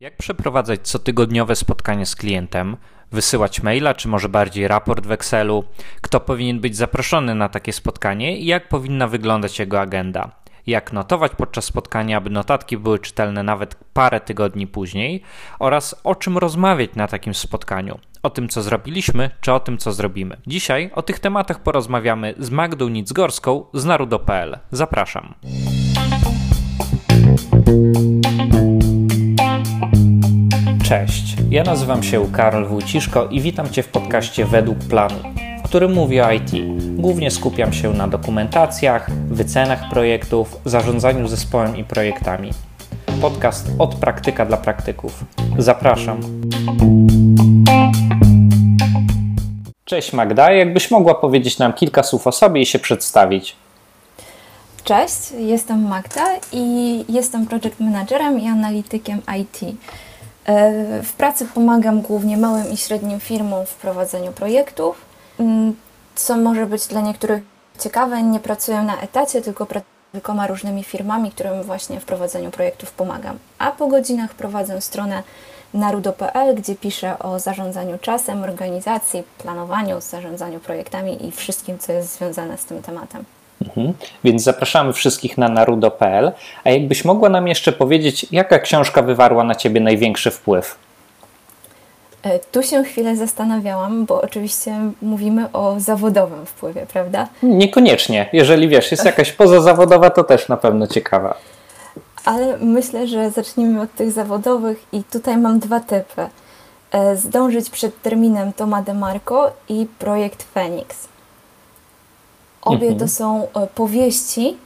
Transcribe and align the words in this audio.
Jak 0.00 0.16
przeprowadzać 0.16 0.80
cotygodniowe 0.80 1.56
spotkanie 1.56 2.06
z 2.06 2.16
klientem? 2.16 2.76
Wysyłać 3.12 3.62
maila, 3.62 3.94
czy 3.94 4.08
może 4.08 4.28
bardziej 4.28 4.68
raport 4.68 5.06
w 5.06 5.12
Excelu? 5.12 5.64
Kto 6.00 6.20
powinien 6.20 6.60
być 6.60 6.76
zaproszony 6.76 7.34
na 7.34 7.48
takie 7.48 7.72
spotkanie 7.72 8.38
i 8.38 8.46
jak 8.46 8.68
powinna 8.68 9.08
wyglądać 9.08 9.58
jego 9.58 9.80
agenda? 9.80 10.30
Jak 10.66 10.92
notować 10.92 11.32
podczas 11.36 11.64
spotkania, 11.64 12.16
aby 12.16 12.30
notatki 12.30 12.76
były 12.78 12.98
czytelne 12.98 13.42
nawet 13.42 13.74
parę 13.74 14.20
tygodni 14.20 14.66
później? 14.66 15.22
Oraz 15.58 16.00
o 16.04 16.14
czym 16.14 16.38
rozmawiać 16.38 16.90
na 16.94 17.06
takim 17.06 17.34
spotkaniu? 17.34 17.98
O 18.22 18.30
tym, 18.30 18.48
co 18.48 18.62
zrobiliśmy, 18.62 19.30
czy 19.40 19.52
o 19.52 19.60
tym, 19.60 19.78
co 19.78 19.92
zrobimy? 19.92 20.36
Dzisiaj 20.46 20.90
o 20.94 21.02
tych 21.02 21.18
tematach 21.18 21.62
porozmawiamy 21.62 22.34
z 22.38 22.50
Magdą 22.50 22.88
Nicgorską 22.88 23.64
z 23.74 23.84
Narudo.pl. 23.84 24.58
Zapraszam. 24.70 25.34
Cześć, 30.90 31.36
ja 31.50 31.62
nazywam 31.62 32.02
się 32.02 32.32
Karol 32.32 32.66
Wójciszko 32.66 33.26
i 33.26 33.40
witam 33.40 33.70
Cię 33.70 33.82
w 33.82 33.88
podcaście 33.88 34.44
Według 34.44 34.78
Planu, 34.78 35.14
w 35.64 35.68
którym 35.68 35.92
mówię 35.92 36.26
o 36.26 36.32
IT. 36.32 36.50
Głównie 36.96 37.30
skupiam 37.30 37.72
się 37.72 37.92
na 37.92 38.08
dokumentacjach, 38.08 39.10
wycenach 39.10 39.90
projektów, 39.90 40.56
zarządzaniu 40.64 41.28
zespołem 41.28 41.76
i 41.76 41.84
projektami. 41.84 42.50
Podcast 43.20 43.66
od 43.78 43.94
praktyka 43.94 44.46
dla 44.46 44.56
praktyków. 44.56 45.24
Zapraszam. 45.58 46.20
Cześć 49.84 50.12
Magda, 50.12 50.52
jakbyś 50.52 50.90
mogła 50.90 51.14
powiedzieć 51.14 51.58
nam 51.58 51.72
kilka 51.72 52.02
słów 52.02 52.26
o 52.26 52.32
sobie 52.32 52.60
i 52.60 52.66
się 52.66 52.78
przedstawić. 52.78 53.56
Cześć, 54.84 55.32
jestem 55.38 55.88
Magda 55.88 56.26
i 56.52 57.04
jestem 57.08 57.46
project 57.46 57.80
managerem 57.80 58.40
i 58.40 58.48
analitykiem 58.48 59.22
IT. 59.40 59.60
E, 60.50 61.02
w 61.02 61.12
pracy 61.12 61.46
pomagam 61.54 62.00
głównie 62.00 62.36
małym 62.36 62.72
i 62.72 62.76
średnim 62.76 63.20
firmom 63.20 63.66
w 63.66 63.74
prowadzeniu 63.74 64.32
projektów. 64.32 65.04
Mm, 65.40 65.76
co 66.14 66.36
może 66.36 66.66
być 66.66 66.86
dla 66.86 67.00
niektórych 67.00 67.42
ciekawe, 67.78 68.22
nie 68.22 68.40
pracuję 68.40 68.82
na 68.82 69.00
etacie, 69.00 69.42
tylko 69.42 69.66
pracuję 69.66 69.90
z 70.08 70.12
kilkoma 70.12 70.46
różnymi 70.46 70.84
firmami, 70.84 71.30
którym 71.30 71.62
właśnie 71.62 72.00
w 72.00 72.04
prowadzeniu 72.04 72.50
projektów 72.50 72.92
pomagam. 72.92 73.38
A 73.58 73.72
po 73.72 73.86
godzinach 73.86 74.34
prowadzę 74.34 74.80
stronę 74.80 75.22
narudo.pl, 75.74 76.54
gdzie 76.54 76.74
piszę 76.74 77.18
o 77.18 77.38
zarządzaniu 77.38 77.98
czasem, 77.98 78.42
organizacji, 78.42 79.22
planowaniu, 79.38 80.00
zarządzaniu 80.00 80.60
projektami 80.60 81.26
i 81.26 81.32
wszystkim, 81.32 81.78
co 81.78 81.92
jest 81.92 82.18
związane 82.18 82.58
z 82.58 82.64
tym 82.64 82.82
tematem. 82.82 83.24
Mhm. 83.66 83.94
Więc 84.24 84.42
zapraszamy 84.42 84.92
wszystkich 84.92 85.38
na 85.38 85.48
narudo.pl. 85.48 86.32
A 86.64 86.70
jakbyś 86.70 87.04
mogła 87.04 87.28
nam 87.28 87.48
jeszcze 87.48 87.72
powiedzieć, 87.72 88.26
jaka 88.30 88.58
książka 88.58 89.02
wywarła 89.02 89.44
na 89.44 89.54
ciebie 89.54 89.80
największy 89.80 90.30
wpływ? 90.30 90.76
E, 92.22 92.38
tu 92.38 92.62
się 92.62 92.84
chwilę 92.84 93.16
zastanawiałam, 93.16 94.06
bo 94.06 94.22
oczywiście 94.22 94.74
mówimy 95.02 95.52
o 95.52 95.74
zawodowym 95.78 96.46
wpływie, 96.46 96.86
prawda? 96.92 97.28
Niekoniecznie. 97.42 98.28
Jeżeli 98.32 98.68
wiesz, 98.68 98.90
jest 98.90 99.04
jakaś 99.04 99.32
pozazawodowa, 99.32 100.10
to 100.10 100.24
też 100.24 100.48
na 100.48 100.56
pewno 100.56 100.86
ciekawa. 100.86 101.34
Ale 102.24 102.56
myślę, 102.58 103.06
że 103.06 103.30
zacznijmy 103.30 103.80
od 103.80 103.94
tych 103.94 104.12
zawodowych 104.12 104.84
i 104.92 105.04
tutaj 105.04 105.36
mam 105.36 105.58
dwa 105.58 105.80
typy. 105.80 106.26
E, 106.92 107.16
zdążyć 107.16 107.70
przed 107.70 108.02
terminem 108.02 108.52
Toma 108.52 108.82
DeMarco 108.82 109.52
i 109.68 109.86
projekt 109.98 110.42
Phoenix. 110.42 111.09
Obie 112.62 112.88
mhm. 112.88 112.98
to 112.98 113.08
są 113.08 113.46
e, 113.54 113.66
powieści 113.66 114.56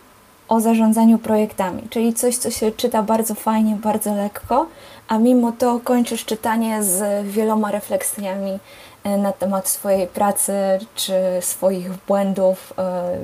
o 0.49 0.61
zarządzaniu 0.61 1.19
projektami, 1.19 1.83
czyli 1.91 2.15
coś, 2.15 2.37
co 2.37 2.51
się 2.51 2.73
czyta 2.73 3.03
bardzo 3.03 3.35
fajnie, 3.35 3.77
bardzo 3.83 4.15
lekko, 4.15 4.67
a 5.09 5.19
mimo 5.19 5.53
to 5.53 5.81
kończysz 5.85 6.25
czytanie 6.25 6.83
z 6.83 7.27
wieloma 7.27 7.71
refleksjami 7.71 8.59
e, 9.05 9.17
na 9.17 9.33
temat 9.33 9.69
swojej 9.69 10.07
pracy 10.07 10.53
czy 10.95 11.13
swoich 11.41 11.91
błędów 12.09 12.73
e, 12.79 13.19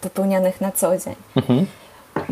popełnianych 0.00 0.60
na 0.60 0.72
co 0.72 0.98
dzień. 0.98 1.14
Mhm. 1.36 1.66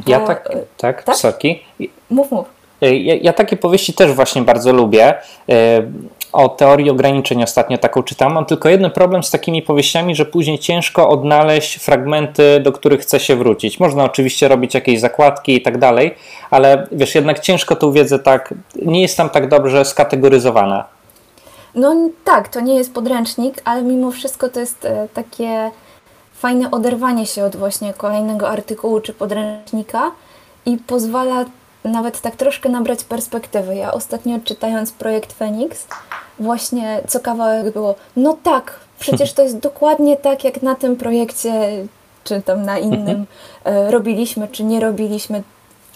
Ja 0.06 0.20
Bo, 0.20 0.26
tak, 0.26 0.48
tak, 0.76 1.02
tak? 1.02 1.16
Soki. 1.16 1.62
Mów, 2.10 2.30
mów. 2.30 2.46
Ja, 2.80 3.14
ja, 3.14 3.32
takie 3.32 3.56
powieści 3.56 3.92
też 3.92 4.12
właśnie 4.12 4.42
bardzo 4.42 4.72
lubię 4.72 5.14
o 6.34 6.48
teorii 6.48 6.90
ograniczeń 6.90 7.42
ostatnio 7.42 7.78
taką 7.78 8.02
czytam. 8.02 8.32
Mam 8.32 8.46
tylko 8.46 8.68
jeden 8.68 8.90
problem 8.90 9.22
z 9.22 9.30
takimi 9.30 9.62
powieściami, 9.62 10.14
że 10.14 10.26
później 10.26 10.58
ciężko 10.58 11.08
odnaleźć 11.08 11.76
fragmenty, 11.76 12.60
do 12.60 12.72
których 12.72 13.00
chce 13.00 13.20
się 13.20 13.36
wrócić. 13.36 13.80
Można 13.80 14.04
oczywiście 14.04 14.48
robić 14.48 14.74
jakieś 14.74 15.00
zakładki 15.00 15.56
i 15.56 15.62
tak 15.62 15.78
dalej, 15.78 16.14
ale 16.50 16.86
wiesz, 16.92 17.14
jednak 17.14 17.40
ciężko 17.40 17.76
tą 17.76 17.92
wiedzę 17.92 18.18
tak, 18.18 18.54
nie 18.82 19.02
jest 19.02 19.16
tam 19.16 19.30
tak 19.30 19.48
dobrze 19.48 19.84
skategoryzowana. 19.84 20.84
No 21.74 21.96
tak, 22.24 22.48
to 22.48 22.60
nie 22.60 22.74
jest 22.74 22.94
podręcznik, 22.94 23.62
ale 23.64 23.82
mimo 23.82 24.10
wszystko 24.10 24.48
to 24.48 24.60
jest 24.60 24.84
e, 24.84 25.08
takie 25.14 25.70
fajne 26.34 26.70
oderwanie 26.70 27.26
się 27.26 27.44
od 27.44 27.56
właśnie 27.56 27.94
kolejnego 27.94 28.48
artykułu 28.48 29.00
czy 29.00 29.12
podręcznika 29.12 30.10
i 30.66 30.76
pozwala 30.76 31.44
nawet 31.84 32.20
tak 32.20 32.36
troszkę 32.36 32.68
nabrać 32.68 33.04
perspektywy. 33.04 33.74
Ja 33.74 33.92
ostatnio 33.92 34.38
czytając 34.44 34.92
projekt 34.92 35.32
Phoenix, 35.32 35.86
właśnie 36.38 37.00
co 37.08 37.20
kawałek 37.20 37.72
było, 37.72 37.94
no 38.16 38.36
tak, 38.42 38.80
przecież 38.98 39.32
to 39.32 39.42
jest 39.42 39.58
dokładnie 39.58 40.16
tak, 40.16 40.44
jak 40.44 40.62
na 40.62 40.74
tym 40.74 40.96
projekcie, 40.96 41.52
czy 42.24 42.42
tam 42.42 42.62
na 42.62 42.78
innym 42.78 43.00
mhm. 43.00 43.26
e, 43.64 43.90
robiliśmy, 43.90 44.48
czy 44.48 44.64
nie 44.64 44.80
robiliśmy, 44.80 45.42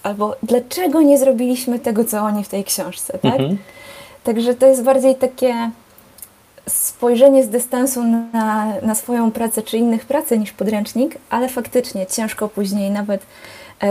albo 0.03 0.37
dlaczego 0.43 1.03
nie 1.03 1.19
zrobiliśmy 1.19 1.79
tego, 1.79 2.05
co 2.05 2.21
oni 2.21 2.45
w 2.45 2.49
tej 2.49 2.65
książce, 2.65 3.19
tak? 3.19 3.33
Mhm. 3.41 3.59
Także 4.25 4.55
to 4.55 4.67
jest 4.67 4.83
bardziej 4.83 5.15
takie 5.15 5.71
spojrzenie 6.69 7.45
z 7.45 7.49
dystansu 7.49 8.05
na, 8.33 8.75
na 8.83 8.95
swoją 8.95 9.31
pracę 9.31 9.63
czy 9.63 9.79
innych 9.79 10.07
pracy 10.07 10.39
niż 10.39 10.53
podręcznik, 10.53 11.19
ale 11.31 11.49
faktycznie 11.49 12.07
ciężko 12.07 12.49
później 12.49 12.91
nawet 12.91 13.23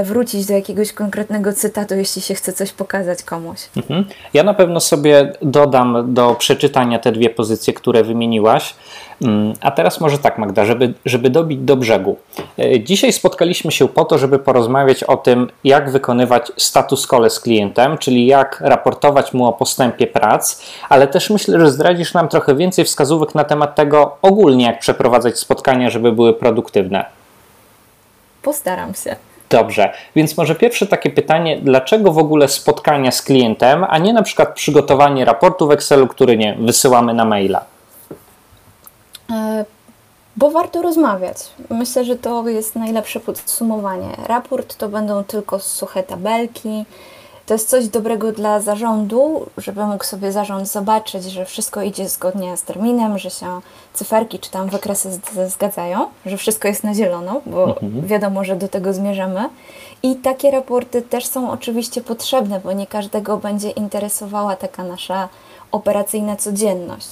wrócić 0.03 0.45
do 0.45 0.53
jakiegoś 0.53 0.93
konkretnego 0.93 1.53
cytatu, 1.53 1.95
jeśli 1.95 2.21
się 2.21 2.33
chce 2.33 2.53
coś 2.53 2.71
pokazać 2.71 3.23
komuś. 3.23 3.59
Mhm. 3.77 4.05
Ja 4.33 4.43
na 4.43 4.53
pewno 4.53 4.79
sobie 4.79 5.33
dodam 5.41 6.13
do 6.13 6.35
przeczytania 6.35 6.99
te 6.99 7.11
dwie 7.11 7.29
pozycje, 7.29 7.73
które 7.73 8.03
wymieniłaś. 8.03 8.75
Mm, 9.21 9.53
a 9.61 9.71
teraz 9.71 9.99
może 9.99 10.17
tak, 10.17 10.37
Magda, 10.37 10.65
żeby, 10.65 10.93
żeby 11.05 11.29
dobić 11.29 11.59
do 11.59 11.75
brzegu. 11.75 12.17
E, 12.59 12.79
dzisiaj 12.79 13.13
spotkaliśmy 13.13 13.71
się 13.71 13.87
po 13.87 14.05
to, 14.05 14.17
żeby 14.17 14.39
porozmawiać 14.39 15.03
o 15.03 15.17
tym, 15.17 15.49
jak 15.63 15.91
wykonywać 15.91 16.51
status 16.57 17.07
call 17.07 17.29
z 17.29 17.39
klientem, 17.39 17.97
czyli 17.97 18.27
jak 18.27 18.61
raportować 18.61 19.33
mu 19.33 19.45
o 19.45 19.53
postępie 19.53 20.07
prac, 20.07 20.61
ale 20.89 21.07
też 21.07 21.29
myślę, 21.29 21.59
że 21.59 21.71
zdradzisz 21.71 22.13
nam 22.13 22.27
trochę 22.27 22.55
więcej 22.55 22.85
wskazówek 22.85 23.35
na 23.35 23.43
temat 23.43 23.75
tego 23.75 24.17
ogólnie, 24.21 24.65
jak 24.65 24.79
przeprowadzać 24.79 25.39
spotkania, 25.39 25.89
żeby 25.89 26.11
były 26.11 26.33
produktywne. 26.33 27.05
Postaram 28.41 28.93
się. 28.93 29.15
Dobrze, 29.49 29.93
więc 30.15 30.37
może 30.37 30.55
pierwsze 30.55 30.87
takie 30.87 31.09
pytanie, 31.09 31.59
dlaczego 31.61 32.11
w 32.11 32.17
ogóle 32.17 32.47
spotkania 32.47 33.11
z 33.11 33.21
klientem, 33.21 33.85
a 33.89 33.97
nie 33.97 34.13
na 34.13 34.23
przykład 34.23 34.53
przygotowanie 34.53 35.25
raportu 35.25 35.67
w 35.67 35.71
Excelu, 35.71 36.07
który 36.07 36.37
nie 36.37 36.55
wysyłamy 36.59 37.13
na 37.13 37.25
maila? 37.25 37.65
E, 39.31 39.65
bo 40.37 40.51
warto 40.51 40.81
rozmawiać. 40.81 41.37
Myślę, 41.69 42.05
że 42.05 42.15
to 42.15 42.47
jest 42.47 42.75
najlepsze 42.75 43.19
podsumowanie. 43.19 44.09
Raport 44.27 44.75
to 44.75 44.89
będą 44.89 45.23
tylko 45.23 45.59
suche 45.59 46.03
tabelki, 46.03 46.85
to 47.47 47.53
jest 47.53 47.69
coś 47.69 47.87
dobrego 47.87 48.31
dla 48.31 48.59
zarządu, 48.59 49.45
żeby 49.57 49.85
mógł 49.85 50.03
sobie 50.03 50.31
zarząd 50.31 50.67
zobaczyć, 50.67 51.23
że 51.23 51.45
wszystko 51.45 51.81
idzie 51.81 52.09
zgodnie 52.09 52.57
z 52.57 52.63
terminem, 52.63 53.17
że 53.17 53.29
się 53.29 53.61
cyferki 53.93 54.39
czy 54.39 54.51
tam 54.51 54.69
wykresy 54.69 55.19
zgadzają, 55.47 56.07
że 56.25 56.37
wszystko 56.37 56.67
jest 56.67 56.83
na 56.83 56.93
zielono, 56.93 57.41
bo 57.45 57.63
mhm. 57.81 58.07
wiadomo, 58.07 58.43
że 58.43 58.55
do 58.55 58.67
tego 58.67 58.93
zmierzamy. 58.93 59.49
I 60.03 60.15
takie 60.15 60.51
raporty 60.51 61.01
też 61.01 61.25
są 61.25 61.51
oczywiście 61.51 62.01
potrzebne, 62.01 62.59
bo 62.59 62.71
nie 62.71 62.87
każdego 62.87 63.37
będzie 63.37 63.69
interesowała 63.69 64.55
taka 64.55 64.83
nasza 64.83 65.29
operacyjna 65.71 66.35
codzienność. 66.35 67.09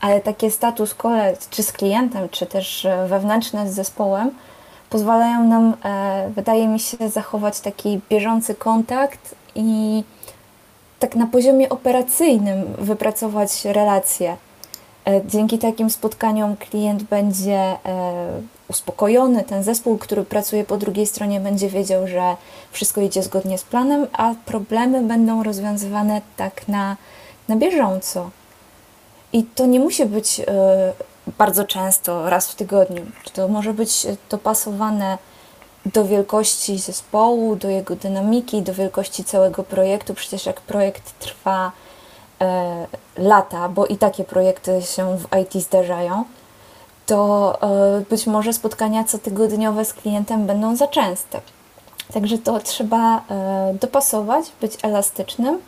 Ale 0.00 0.20
takie 0.20 0.50
status 0.50 0.94
quo, 0.94 1.10
czy 1.50 1.62
z 1.62 1.72
klientem, 1.72 2.28
czy 2.28 2.46
też 2.46 2.86
wewnętrzne 3.08 3.70
z 3.70 3.74
zespołem, 3.74 4.30
pozwalają 4.90 5.44
nam, 5.44 5.74
e, 5.84 6.30
wydaje 6.34 6.68
mi 6.68 6.80
się, 6.80 7.08
zachować 7.08 7.60
taki 7.60 8.00
bieżący 8.10 8.54
kontakt 8.54 9.34
i 9.56 10.04
tak 10.98 11.16
na 11.16 11.26
poziomie 11.26 11.68
operacyjnym 11.68 12.64
wypracować 12.78 13.64
relacje. 13.64 14.36
E, 15.06 15.20
dzięki 15.26 15.58
takim 15.58 15.90
spotkaniom 15.90 16.56
klient 16.56 17.02
będzie 17.02 17.54
e, 17.54 17.78
uspokojony, 18.68 19.44
ten 19.44 19.62
zespół, 19.62 19.98
który 19.98 20.24
pracuje 20.24 20.64
po 20.64 20.76
drugiej 20.76 21.06
stronie, 21.06 21.40
będzie 21.40 21.68
wiedział, 21.68 22.08
że 22.08 22.36
wszystko 22.70 23.00
idzie 23.00 23.22
zgodnie 23.22 23.58
z 23.58 23.62
planem, 23.62 24.06
a 24.12 24.34
problemy 24.46 25.02
będą 25.02 25.42
rozwiązywane 25.42 26.20
tak 26.36 26.68
na, 26.68 26.96
na 27.48 27.56
bieżąco. 27.56 28.30
I 29.32 29.44
to 29.44 29.66
nie 29.66 29.80
musi 29.80 30.06
być 30.06 30.40
bardzo 31.38 31.64
często, 31.64 32.30
raz 32.30 32.48
w 32.48 32.54
tygodniu. 32.54 33.02
To 33.32 33.48
może 33.48 33.74
być 33.74 34.06
dopasowane 34.30 35.18
do 35.94 36.04
wielkości 36.04 36.78
zespołu, 36.78 37.56
do 37.56 37.68
jego 37.68 37.96
dynamiki, 37.96 38.62
do 38.62 38.74
wielkości 38.74 39.24
całego 39.24 39.62
projektu. 39.62 40.14
Przecież 40.14 40.46
jak 40.46 40.60
projekt 40.60 41.18
trwa 41.18 41.72
e, 42.40 42.86
lata, 43.18 43.68
bo 43.68 43.86
i 43.86 43.96
takie 43.96 44.24
projekty 44.24 44.82
się 44.82 45.18
w 45.18 45.26
IT 45.42 45.62
zdarzają, 45.62 46.24
to 47.06 47.58
e, 47.62 48.00
być 48.10 48.26
może 48.26 48.52
spotkania 48.52 49.04
cotygodniowe 49.04 49.84
z 49.84 49.92
klientem 49.92 50.46
będą 50.46 50.76
za 50.76 50.86
częste. 50.86 51.40
Także 52.12 52.38
to 52.38 52.58
trzeba 52.58 53.16
e, 53.18 53.74
dopasować, 53.80 54.52
być 54.60 54.78
elastycznym, 54.82 55.58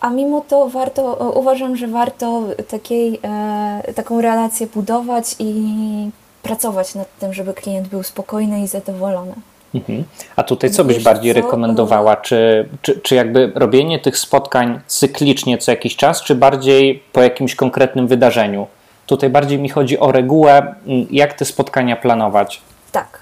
a 0.00 0.10
mimo 0.10 0.40
to 0.40 0.68
warto, 0.68 1.20
e, 1.20 1.30
uważam, 1.30 1.76
że 1.76 1.86
warto 1.88 2.42
takiej, 2.68 3.20
e, 3.22 3.92
taką 3.94 4.20
relację 4.20 4.66
budować 4.66 5.36
i 5.38 6.10
pracować 6.42 6.94
nad 6.94 7.18
tym, 7.18 7.32
żeby 7.34 7.54
klient 7.54 7.88
był 7.88 8.02
spokojny 8.02 8.60
i 8.60 8.68
zadowolony. 8.68 9.34
Mhm. 9.74 10.04
A 10.36 10.42
tutaj 10.42 10.70
co 10.70 10.84
byś 10.84 11.02
bardziej 11.02 11.32
rekomendowała? 11.32 12.16
Czy, 12.16 12.68
czy, 12.82 13.00
czy 13.00 13.14
jakby 13.14 13.52
robienie 13.54 13.98
tych 13.98 14.18
spotkań 14.18 14.80
cyklicznie 14.86 15.58
co 15.58 15.70
jakiś 15.70 15.96
czas, 15.96 16.22
czy 16.22 16.34
bardziej 16.34 17.02
po 17.12 17.22
jakimś 17.22 17.54
konkretnym 17.54 18.06
wydarzeniu? 18.06 18.66
Tutaj 19.06 19.30
bardziej 19.30 19.58
mi 19.58 19.68
chodzi 19.68 19.98
o 19.98 20.12
regułę, 20.12 20.74
jak 21.10 21.34
te 21.34 21.44
spotkania 21.44 21.96
planować. 21.96 22.62
Tak, 22.92 23.20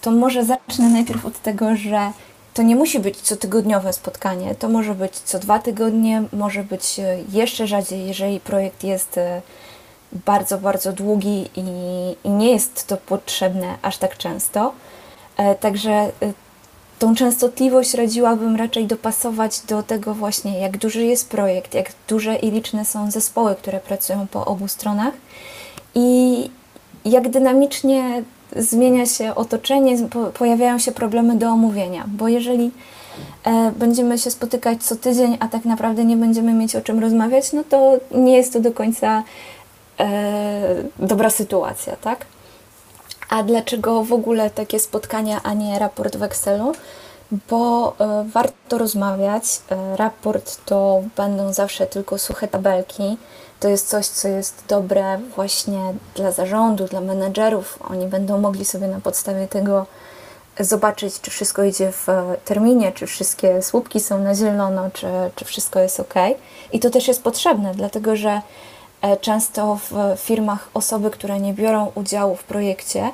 to 0.00 0.10
może 0.10 0.44
zacznę 0.44 0.88
najpierw 0.88 1.26
od 1.26 1.42
tego, 1.42 1.76
że 1.76 2.12
to 2.54 2.62
nie 2.62 2.76
musi 2.76 3.00
być 3.00 3.20
cotygodniowe 3.20 3.92
spotkanie, 3.92 4.54
to 4.54 4.68
może 4.68 4.94
być 4.94 5.12
co 5.16 5.38
dwa 5.38 5.58
tygodnie, 5.58 6.22
może 6.32 6.64
być 6.64 6.98
e, 6.98 7.18
jeszcze 7.32 7.66
rzadziej, 7.66 8.06
jeżeli 8.06 8.40
projekt 8.40 8.84
jest 8.84 9.18
e, 9.18 9.42
bardzo, 10.12 10.58
bardzo 10.58 10.92
długi 10.92 11.48
i, 11.56 11.62
i 12.24 12.30
nie 12.30 12.52
jest 12.52 12.86
to 12.86 12.96
potrzebne 12.96 13.74
aż 13.82 13.98
tak 13.98 14.16
często. 14.16 14.72
E, 15.38 15.54
także 15.54 16.10
tą 16.98 17.14
częstotliwość 17.14 17.94
radziłabym 17.94 18.56
raczej 18.56 18.86
dopasować 18.86 19.60
do 19.60 19.82
tego 19.82 20.14
właśnie, 20.14 20.60
jak 20.60 20.78
duży 20.78 21.04
jest 21.04 21.28
projekt, 21.28 21.74
jak 21.74 21.92
duże 22.08 22.36
i 22.36 22.50
liczne 22.50 22.84
są 22.84 23.10
zespoły, 23.10 23.54
które 23.54 23.80
pracują 23.80 24.26
po 24.26 24.44
obu 24.44 24.68
stronach 24.68 25.14
i 25.94 26.50
jak 27.04 27.28
dynamicznie 27.28 28.22
zmienia 28.56 29.06
się 29.06 29.34
otoczenie, 29.34 29.96
pojawiają 30.34 30.78
się 30.78 30.92
problemy 30.92 31.36
do 31.36 31.48
omówienia, 31.48 32.04
bo 32.06 32.28
jeżeli 32.28 32.70
e, 33.44 33.72
będziemy 33.76 34.18
się 34.18 34.30
spotykać 34.30 34.82
co 34.82 34.96
tydzień, 34.96 35.36
a 35.40 35.48
tak 35.48 35.64
naprawdę 35.64 36.04
nie 36.04 36.16
będziemy 36.16 36.52
mieć 36.52 36.76
o 36.76 36.80
czym 36.80 36.98
rozmawiać, 36.98 37.52
no 37.52 37.64
to 37.68 37.96
nie 38.14 38.36
jest 38.36 38.52
to 38.52 38.60
do 38.60 38.72
końca 38.72 39.22
e, 40.00 40.84
dobra 40.98 41.30
sytuacja, 41.30 41.96
tak? 41.96 42.26
A 43.28 43.42
dlaczego 43.42 44.04
w 44.04 44.12
ogóle 44.12 44.50
takie 44.50 44.80
spotkania, 44.80 45.40
a 45.42 45.54
nie 45.54 45.78
raport 45.78 46.16
w 46.16 46.22
Excelu? 46.22 46.72
Bo 47.50 47.94
e, 48.00 48.24
warto 48.32 48.78
rozmawiać. 48.78 49.44
E, 49.70 49.96
raport 49.96 50.64
to 50.64 51.02
będą 51.16 51.52
zawsze 51.52 51.86
tylko 51.86 52.18
suche 52.18 52.48
tabelki 52.48 53.16
to 53.60 53.68
jest 53.68 53.88
coś, 53.88 54.06
co 54.06 54.28
jest 54.28 54.64
dobre 54.68 55.18
właśnie 55.36 55.94
dla 56.14 56.32
zarządu, 56.32 56.84
dla 56.84 57.00
menedżerów. 57.00 57.78
Oni 57.90 58.06
będą 58.06 58.38
mogli 58.38 58.64
sobie 58.64 58.88
na 58.88 59.00
podstawie 59.00 59.48
tego 59.48 59.86
zobaczyć, 60.60 61.20
czy 61.20 61.30
wszystko 61.30 61.64
idzie 61.64 61.92
w 61.92 62.06
terminie, 62.44 62.92
czy 62.92 63.06
wszystkie 63.06 63.62
słupki 63.62 64.00
są 64.00 64.18
na 64.18 64.34
zielono, 64.34 64.90
czy, 64.92 65.06
czy 65.34 65.44
wszystko 65.44 65.80
jest 65.80 66.00
ok. 66.00 66.14
I 66.72 66.80
to 66.80 66.90
też 66.90 67.08
jest 67.08 67.22
potrzebne, 67.22 67.74
dlatego 67.74 68.16
że 68.16 68.30
e, 68.30 68.42
często 69.20 69.78
w 69.90 70.20
firmach 70.20 70.70
osoby, 70.74 71.10
które 71.10 71.40
nie 71.40 71.54
biorą 71.54 71.92
udziału 71.94 72.36
w 72.36 72.44
projekcie, 72.44 73.10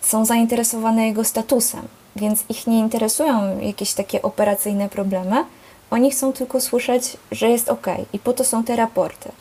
są 0.00 0.24
zainteresowane 0.24 1.06
jego 1.06 1.24
statusem, 1.24 1.88
więc 2.16 2.44
ich 2.48 2.66
nie 2.66 2.78
interesują 2.78 3.60
jakieś 3.60 3.92
takie 3.92 4.22
operacyjne 4.22 4.88
problemy. 4.88 5.44
Oni 5.90 6.10
chcą 6.10 6.32
tylko 6.32 6.60
słyszeć, 6.60 7.16
że 7.32 7.48
jest 7.48 7.68
ok, 7.68 7.86
i 8.12 8.18
po 8.18 8.32
to 8.32 8.44
są 8.44 8.64
te 8.64 8.76
raporty. 8.76 9.32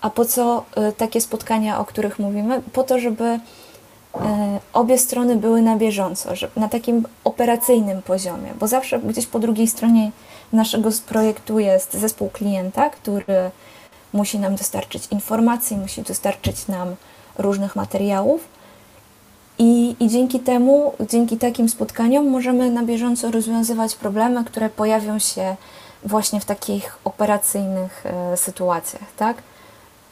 A 0.00 0.10
po 0.10 0.24
co 0.24 0.64
y, 0.88 0.92
takie 0.92 1.20
spotkania, 1.20 1.78
o 1.78 1.84
których 1.84 2.18
mówimy? 2.18 2.62
Po 2.72 2.82
to, 2.82 2.98
żeby 2.98 3.24
y, 3.24 3.38
obie 4.72 4.98
strony 4.98 5.36
były 5.36 5.62
na 5.62 5.76
bieżąco, 5.76 6.30
na 6.56 6.68
takim 6.68 7.06
operacyjnym 7.24 8.02
poziomie, 8.02 8.52
bo 8.60 8.68
zawsze 8.68 8.98
gdzieś 8.98 9.26
po 9.26 9.38
drugiej 9.38 9.66
stronie 9.66 10.10
naszego 10.52 10.90
projektu 11.08 11.58
jest 11.58 11.94
zespół 11.94 12.30
klienta, 12.30 12.90
który 12.90 13.50
musi 14.12 14.38
nam 14.38 14.56
dostarczyć 14.56 15.06
informacji, 15.10 15.76
musi 15.76 16.02
dostarczyć 16.02 16.68
nam 16.68 16.96
różnych 17.38 17.76
materiałów. 17.76 18.48
I, 19.58 19.96
I 20.00 20.08
dzięki 20.08 20.40
temu, 20.40 20.92
dzięki 21.10 21.36
takim 21.36 21.68
spotkaniom, 21.68 22.28
możemy 22.28 22.70
na 22.70 22.82
bieżąco 22.82 23.30
rozwiązywać 23.30 23.94
problemy, 23.94 24.44
które 24.44 24.70
pojawią 24.70 25.18
się 25.18 25.56
właśnie 26.04 26.40
w 26.40 26.44
takich 26.44 26.98
operacyjnych 27.04 28.04
y, 28.34 28.36
sytuacjach, 28.36 29.12
tak? 29.16 29.36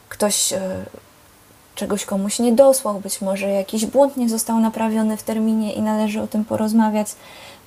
ktoś 0.09 0.53
e, 0.53 0.85
czegoś 1.75 2.05
komuś 2.05 2.39
nie 2.39 2.51
dosłał, 2.51 2.99
być 2.99 3.21
może 3.21 3.49
jakiś 3.49 3.85
błąd 3.85 4.17
nie 4.17 4.29
został 4.29 4.59
naprawiony 4.59 5.17
w 5.17 5.23
terminie 5.23 5.73
i 5.73 5.81
należy 5.81 6.21
o 6.21 6.27
tym 6.27 6.45
porozmawiać. 6.45 7.07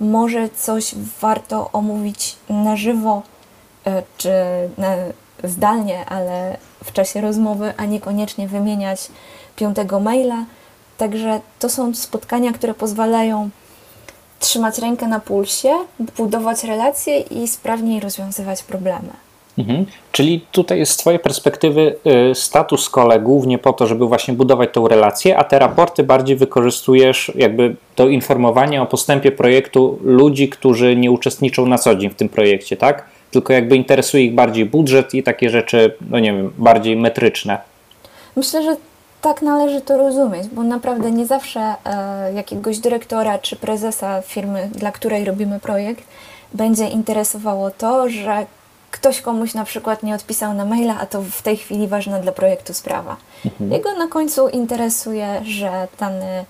Może 0.00 0.48
coś 0.48 0.94
warto 1.20 1.70
omówić 1.72 2.36
na 2.48 2.76
żywo 2.76 3.22
e, 3.86 4.02
czy 4.16 4.32
zdalnie, 5.44 6.04
ale 6.04 6.56
w 6.84 6.92
czasie 6.92 7.20
rozmowy, 7.20 7.72
a 7.76 7.84
niekoniecznie 7.84 8.48
wymieniać 8.48 9.08
piątego 9.56 10.00
maila. 10.00 10.44
Także 10.98 11.40
to 11.58 11.68
są 11.68 11.94
spotkania, 11.94 12.52
które 12.52 12.74
pozwalają 12.74 13.50
trzymać 14.40 14.78
rękę 14.78 15.06
na 15.06 15.20
pulsie, 15.20 15.70
budować 16.16 16.64
relacje 16.64 17.20
i 17.20 17.48
sprawniej 17.48 18.00
rozwiązywać 18.00 18.62
problemy. 18.62 19.10
Mhm. 19.58 19.86
Czyli 20.12 20.40
tutaj 20.52 20.86
z 20.86 20.96
Twojej 20.96 21.20
perspektywy 21.20 21.96
y, 22.30 22.34
status 22.34 22.88
kole 22.88 23.20
głównie 23.20 23.58
po 23.58 23.72
to, 23.72 23.86
żeby 23.86 24.06
właśnie 24.06 24.34
budować 24.34 24.70
tą 24.72 24.88
relację, 24.88 25.38
a 25.38 25.44
te 25.44 25.58
raporty 25.58 26.02
bardziej 26.02 26.36
wykorzystujesz 26.36 27.32
jakby 27.34 27.76
do 27.96 28.08
informowania 28.08 28.82
o 28.82 28.86
postępie 28.86 29.32
projektu 29.32 29.98
ludzi, 30.02 30.48
którzy 30.48 30.96
nie 30.96 31.10
uczestniczą 31.10 31.66
na 31.66 31.78
co 31.78 31.94
dzień 31.94 32.10
w 32.10 32.14
tym 32.14 32.28
projekcie, 32.28 32.76
tak? 32.76 33.04
Tylko 33.30 33.52
jakby 33.52 33.76
interesuje 33.76 34.24
ich 34.24 34.34
bardziej 34.34 34.64
budżet 34.64 35.14
i 35.14 35.22
takie 35.22 35.50
rzeczy, 35.50 35.94
no 36.10 36.18
nie 36.18 36.32
wiem, 36.32 36.52
bardziej 36.58 36.96
metryczne. 36.96 37.58
Myślę, 38.36 38.62
że 38.62 38.76
tak 39.20 39.42
należy 39.42 39.80
to 39.80 39.96
rozumieć, 39.96 40.48
bo 40.48 40.62
naprawdę 40.62 41.10
nie 41.10 41.26
zawsze 41.26 41.74
e, 41.84 42.32
jakiegoś 42.32 42.78
dyrektora 42.78 43.38
czy 43.38 43.56
prezesa 43.56 44.22
firmy, 44.22 44.68
dla 44.72 44.92
której 44.92 45.24
robimy 45.24 45.60
projekt, 45.60 46.04
będzie 46.54 46.88
interesowało 46.88 47.70
to, 47.70 48.08
że 48.08 48.46
ktoś 48.90 49.20
komuś 49.20 49.54
na 49.54 49.64
przykład 49.64 50.02
nie 50.02 50.14
odpisał 50.14 50.54
na 50.54 50.64
maila, 50.64 50.98
a 51.00 51.06
to 51.06 51.22
w 51.22 51.42
tej 51.42 51.56
chwili 51.56 51.88
ważna 51.88 52.18
dla 52.18 52.32
projektu 52.32 52.74
sprawa. 52.74 53.16
Mhm. 53.44 53.72
Jego 53.72 53.92
na 53.92 54.08
końcu 54.08 54.48
interesuje, 54.48 55.40
że 55.44 55.88
dany 56.00 56.44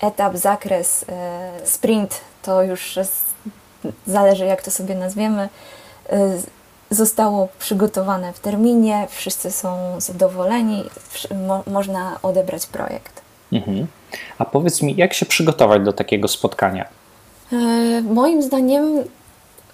etap, 0.00 0.36
zakres, 0.36 1.04
e, 1.08 1.50
sprint, 1.64 2.20
to 2.42 2.62
już 2.62 2.98
zależy 4.06 4.44
jak 4.44 4.62
to 4.62 4.70
sobie 4.70 4.94
nazwiemy, 4.94 5.48
zostało 6.90 7.48
przygotowane 7.58 8.32
w 8.32 8.40
terminie, 8.40 9.06
wszyscy 9.10 9.50
są 9.50 10.00
zadowoleni, 10.00 10.84
mo 11.46 11.62
można 11.66 12.18
odebrać 12.22 12.66
projekt. 12.66 13.22
Mhm. 13.52 13.86
A 14.38 14.44
powiedz 14.44 14.82
mi, 14.82 14.96
jak 14.96 15.14
się 15.14 15.26
przygotować 15.26 15.82
do 15.82 15.92
takiego 15.92 16.28
spotkania? 16.28 16.88
E, 17.52 17.56
moim 18.02 18.42
zdaniem 18.42 19.04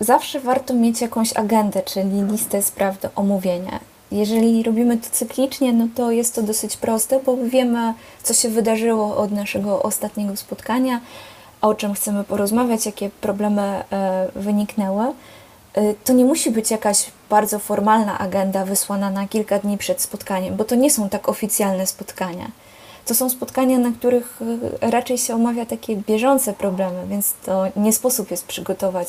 zawsze 0.01 0.41
warto 0.41 0.75
mieć 0.75 1.01
jakąś 1.01 1.33
agendę, 1.37 1.83
czyli 1.83 2.23
listę 2.23 2.63
spraw 2.63 3.01
do 3.01 3.09
omówienia. 3.15 3.81
Jeżeli 4.13 4.63
robimy 4.63 4.99
to 4.99 5.11
cyklicznie, 5.11 5.73
no 5.73 5.89
to 5.95 6.11
jest 6.11 6.35
to 6.35 6.43
dosyć 6.43 6.77
proste, 6.77 7.21
bo 7.27 7.37
wiemy, 7.37 7.95
co 8.23 8.35
się 8.35 8.49
wydarzyło 8.49 9.17
od 9.17 9.33
naszego 9.33 9.83
ostatniego 9.83 10.37
spotkania, 10.37 11.01
o 11.61 11.75
czym 11.75 11.95
chcemy 11.95 12.25
porozmawiać, 12.25 12.87
jakie 12.87 13.11
problemy 13.21 13.63
e, 13.63 14.29
wyniknęły. 14.35 15.05
E, 15.75 15.95
to 15.95 16.13
nie 16.13 16.25
musi 16.25 16.51
być 16.51 16.71
jakaś 16.71 17.07
bardzo 17.31 17.59
formalna 17.59 18.19
agenda 18.19 18.65
wysłana 18.65 19.11
na 19.11 19.29
kilka 19.29 19.59
dni 19.59 19.79
przed 19.79 20.03
spotkaniem, 20.03 20.57
bo 20.57 20.65
to 20.65 20.75
nie 20.75 20.91
są 20.91 21.09
tak 21.09 21.29
oficjalne 21.29 21.87
spotkania. 21.87 22.51
To 23.07 23.15
są 23.15 23.31
spotkania, 23.31 23.79
na 23.79 23.93
których 23.93 24.41
e, 24.83 24.91
raczej 24.91 25.19
się 25.19 25.35
omawia 25.35 25.67
takie 25.67 25.97
bieżące 25.97 26.53
problemy, 26.53 27.07
więc 27.07 27.35
to 27.45 27.65
nie 27.77 27.93
sposób 27.93 28.31
jest 28.31 28.47
przygotować 28.47 29.09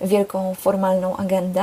wielką, 0.00 0.54
formalną 0.54 1.16
agendę, 1.16 1.62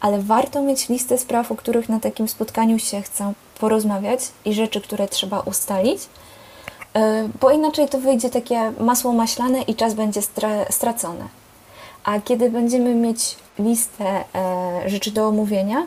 ale 0.00 0.18
warto 0.18 0.62
mieć 0.62 0.88
listę 0.88 1.18
spraw, 1.18 1.52
o 1.52 1.56
których 1.56 1.88
na 1.88 2.00
takim 2.00 2.28
spotkaniu 2.28 2.78
się 2.78 3.02
chce 3.02 3.32
porozmawiać 3.60 4.20
i 4.44 4.54
rzeczy, 4.54 4.80
które 4.80 5.08
trzeba 5.08 5.40
ustalić, 5.40 6.02
e, 6.94 7.28
bo 7.40 7.50
inaczej 7.50 7.88
to 7.88 7.98
wyjdzie 7.98 8.30
takie 8.30 8.72
masło 8.80 9.12
maślane 9.12 9.62
i 9.62 9.74
czas 9.74 9.94
będzie 9.94 10.20
stracony. 10.70 11.39
A 12.04 12.20
kiedy 12.20 12.50
będziemy 12.50 12.94
mieć 12.94 13.36
listę 13.58 14.04
e, 14.34 14.88
rzeczy 14.90 15.10
do 15.10 15.28
omówienia, 15.28 15.86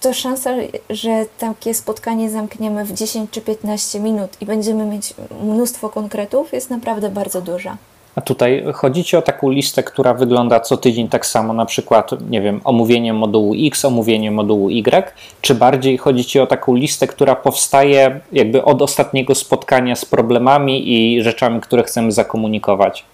to 0.00 0.12
szansa, 0.12 0.50
że 0.90 1.26
takie 1.38 1.74
spotkanie 1.74 2.30
zamkniemy 2.30 2.84
w 2.84 2.92
10 2.92 3.30
czy 3.30 3.40
15 3.40 4.00
minut 4.00 4.30
i 4.40 4.46
będziemy 4.46 4.84
mieć 4.84 5.14
mnóstwo 5.42 5.88
konkretów, 5.88 6.52
jest 6.52 6.70
naprawdę 6.70 7.10
bardzo 7.10 7.42
duża. 7.42 7.76
A 8.14 8.20
tutaj 8.20 8.64
chodzi 8.74 9.04
Ci 9.04 9.16
o 9.16 9.22
taką 9.22 9.50
listę, 9.50 9.82
która 9.82 10.14
wygląda 10.14 10.60
co 10.60 10.76
tydzień 10.76 11.08
tak 11.08 11.26
samo, 11.26 11.52
na 11.52 11.66
przykład, 11.66 12.10
nie 12.30 12.40
wiem, 12.40 12.60
omówienie 12.64 13.12
modułu 13.12 13.54
X, 13.58 13.84
omówienie 13.84 14.30
modułu 14.30 14.70
Y, 14.70 15.12
czy 15.40 15.54
bardziej 15.54 15.98
chodzi 15.98 16.24
Ci 16.24 16.40
o 16.40 16.46
taką 16.46 16.74
listę, 16.74 17.06
która 17.06 17.36
powstaje 17.36 18.20
jakby 18.32 18.64
od 18.64 18.82
ostatniego 18.82 19.34
spotkania 19.34 19.96
z 19.96 20.04
problemami 20.04 20.94
i 20.94 21.22
rzeczami, 21.22 21.60
które 21.60 21.82
chcemy 21.82 22.12
zakomunikować? 22.12 23.04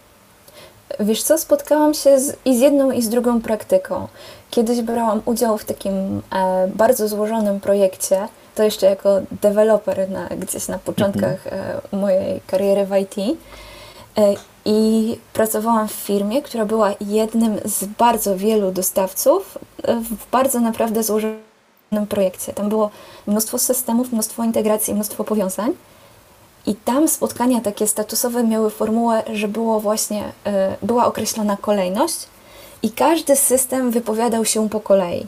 Wiesz 1.00 1.22
co, 1.22 1.38
spotkałam 1.38 1.94
się 1.94 2.20
z, 2.20 2.36
i 2.44 2.58
z 2.58 2.60
jedną, 2.60 2.90
i 2.90 3.02
z 3.02 3.08
drugą 3.08 3.40
praktyką. 3.40 4.08
Kiedyś 4.50 4.80
brałam 4.80 5.22
udział 5.24 5.58
w 5.58 5.64
takim 5.64 6.22
e, 6.32 6.68
bardzo 6.74 7.08
złożonym 7.08 7.60
projekcie, 7.60 8.28
to 8.54 8.62
jeszcze 8.62 8.86
jako 8.86 9.20
deweloper 9.42 10.10
na, 10.10 10.28
gdzieś 10.28 10.68
na 10.68 10.78
początkach 10.78 11.46
mhm. 11.46 11.80
e, 11.92 11.96
mojej 11.96 12.40
kariery 12.46 12.86
w 12.86 12.96
IT. 12.96 13.38
E, 14.18 14.34
I 14.64 15.18
pracowałam 15.32 15.88
w 15.88 15.92
firmie, 15.92 16.42
która 16.42 16.64
była 16.64 16.90
jednym 17.00 17.56
z 17.64 17.84
bardzo 17.84 18.36
wielu 18.36 18.70
dostawców 18.70 19.58
e, 19.82 20.00
w 20.00 20.30
bardzo 20.30 20.60
naprawdę 20.60 21.02
złożonym 21.02 22.06
projekcie. 22.08 22.52
Tam 22.52 22.68
było 22.68 22.90
mnóstwo 23.26 23.58
systemów, 23.58 24.12
mnóstwo 24.12 24.44
integracji, 24.44 24.94
mnóstwo 24.94 25.24
powiązań. 25.24 25.72
I 26.68 26.74
tam 26.74 27.08
spotkania 27.08 27.60
takie 27.60 27.86
statusowe 27.86 28.44
miały 28.44 28.70
formułę, 28.70 29.22
że 29.32 29.48
było 29.48 29.80
właśnie, 29.80 30.24
e, 30.46 30.76
była 30.82 31.06
określona 31.06 31.56
kolejność 31.56 32.16
i 32.82 32.90
każdy 32.90 33.36
system 33.36 33.90
wypowiadał 33.90 34.44
się 34.44 34.68
po 34.68 34.80
kolei. 34.80 35.26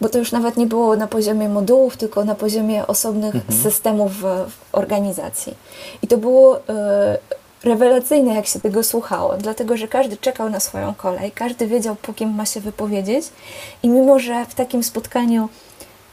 Bo 0.00 0.08
to 0.08 0.18
już 0.18 0.32
nawet 0.32 0.56
nie 0.56 0.66
było 0.66 0.96
na 0.96 1.06
poziomie 1.06 1.48
modułów, 1.48 1.96
tylko 1.96 2.24
na 2.24 2.34
poziomie 2.34 2.86
osobnych 2.86 3.34
mhm. 3.34 3.62
systemów 3.62 4.12
w, 4.12 4.46
organizacji. 4.72 5.54
I 6.02 6.06
to 6.06 6.16
było 6.16 6.68
e, 6.68 7.18
rewelacyjne, 7.64 8.34
jak 8.34 8.46
się 8.46 8.60
tego 8.60 8.82
słuchało, 8.82 9.36
dlatego 9.36 9.76
że 9.76 9.88
każdy 9.88 10.16
czekał 10.16 10.50
na 10.50 10.60
swoją 10.60 10.94
kolej, 10.94 11.32
każdy 11.32 11.66
wiedział, 11.66 11.96
po 11.96 12.12
kim 12.12 12.34
ma 12.34 12.46
się 12.46 12.60
wypowiedzieć. 12.60 13.26
I 13.82 13.88
mimo, 13.88 14.18
że 14.18 14.46
w 14.46 14.54
takim 14.54 14.82
spotkaniu 14.82 15.48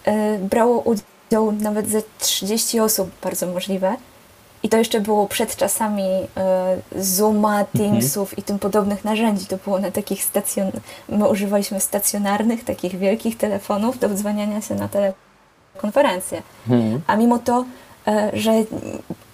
e, 0.05 0.38
brało 0.38 0.79
udział 0.79 1.51
nawet 1.51 1.89
ze 1.89 2.01
30 2.20 2.79
osób, 2.79 3.10
bardzo 3.24 3.48
możliwe, 3.48 3.96
i 4.63 4.70
to 4.70 4.77
jeszcze 4.77 5.01
było 5.01 5.27
przed 5.27 5.55
czasami 5.55 6.03
y, 6.03 7.03
Zooma, 7.03 7.60
mhm. 7.60 7.67
Teamsów 7.77 8.29
mhm. 8.29 8.38
i 8.38 8.43
tym 8.43 8.60
podobnych 8.60 9.05
narzędzi. 9.05 9.46
To 9.46 9.58
było 9.58 9.79
na 9.79 9.91
takich 9.91 10.24
stacjon... 10.24 10.72
My 11.10 11.29
używaliśmy 11.29 11.79
stacjonarnych, 11.79 12.63
takich 12.63 12.98
wielkich 12.98 13.38
telefonów 13.38 14.00
do 14.00 14.10
wdzwaniania 14.10 14.62
się 14.62 14.75
na 14.75 14.88
telekonferencje. 14.88 16.41
Mhm. 16.70 17.01
A 17.08 17.15
mimo 17.15 17.39
to, 17.39 17.65
y, 18.08 18.12
że 18.34 18.51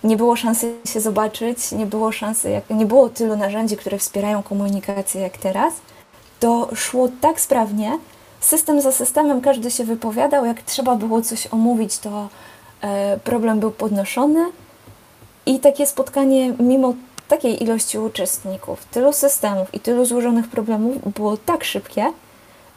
nie 0.04 0.18
było 0.18 0.36
szansy 0.36 0.74
się 0.86 1.02
zobaczyć, 1.02 1.72
nie 1.72 1.86
było 1.86 2.12
szansy, 2.12 2.50
jak, 2.50 2.70
nie 2.70 2.86
było 2.86 3.10
tylu 3.10 3.38
narzędzi, 3.38 3.78
które 3.78 3.98
wspierają 3.98 4.44
komunikację 4.44 5.22
jak 5.22 5.38
teraz, 5.38 5.74
to 6.40 6.70
szło 6.76 7.10
tak 7.22 7.42
sprawnie, 7.42 8.00
system 8.40 8.82
za 8.82 8.92
systemem 8.92 9.42
każdy 9.42 9.72
się 9.72 9.84
wypowiadał, 9.84 10.46
jak 10.46 10.62
trzeba 10.62 10.96
było 10.96 11.22
coś 11.22 11.48
omówić, 11.48 11.98
to 11.98 12.30
y, 13.16 13.20
problem 13.20 13.60
był 13.60 13.72
podnoszony, 13.72 14.46
i 15.50 15.60
takie 15.60 15.86
spotkanie, 15.86 16.54
mimo 16.60 16.94
takiej 17.28 17.64
ilości 17.64 18.00
uczestników, 18.00 18.86
tylu 18.86 19.14
systemów 19.14 19.74
i 19.74 19.80
tylu 19.80 20.06
złożonych 20.06 20.48
problemów, 20.48 21.14
było 21.14 21.38
tak 21.38 21.64
szybkie, 21.64 22.06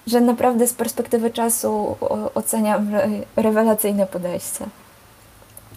że 0.06 0.20
naprawdę 0.20 0.66
z 0.66 0.74
perspektywy 0.74 1.30
czasu 1.30 1.96
oceniam 2.34 2.90
rewelacyjne 3.36 4.06
podejście. 4.06 4.64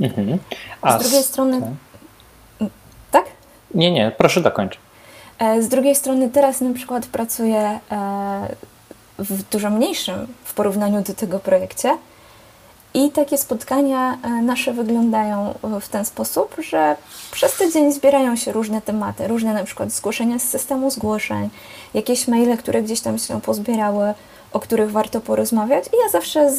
Mhm. 0.02 0.38
A 0.82 1.00
z 1.00 1.02
drugiej 1.02 1.24
z... 1.24 1.25
strony. 1.25 1.62
Tak? 1.62 2.70
tak? 3.12 3.25
Nie, 3.74 3.92
nie, 3.92 4.12
proszę 4.18 4.42
dokończyć. 4.42 4.80
E, 5.40 5.62
z 5.62 5.70
drugiej 5.70 5.96
strony, 5.96 6.30
teraz 6.30 6.62
na 6.62 6.74
przykład 6.74 7.06
pracuję 7.06 7.80
e, 7.92 8.56
w 9.20 9.50
dużo 9.50 9.70
mniejszym 9.70 10.28
w 10.44 10.54
porównaniu 10.54 11.02
do 11.02 11.14
tego 11.14 11.40
projekcie 11.40 11.98
i 12.96 13.12
takie 13.12 13.38
spotkania 13.38 14.18
e, 14.24 14.30
nasze 14.30 14.74
wyglądają 14.74 15.54
w 15.82 15.88
ten 15.88 16.06
sposób, 16.06 16.56
że 16.70 16.96
przez 17.32 17.54
tydzień 17.54 17.94
zbierają 17.94 18.36
się 18.36 18.52
różne 18.52 18.82
tematy, 18.82 19.28
różne 19.28 19.54
na 19.54 19.64
przykład 19.64 19.92
zgłoszenia 19.92 20.40
z 20.40 20.44
systemu 20.44 20.92
zgłoszeń, 20.92 21.50
jakieś 21.94 22.28
maile, 22.28 22.58
które 22.58 22.82
gdzieś 22.82 23.02
tam 23.02 23.18
się 23.18 23.42
pozbierały, 23.42 24.14
o 24.54 24.60
których 24.60 24.92
warto 24.92 25.22
porozmawiać. 25.22 25.86
I 25.88 25.98
ja 26.04 26.10
zawsze 26.10 26.52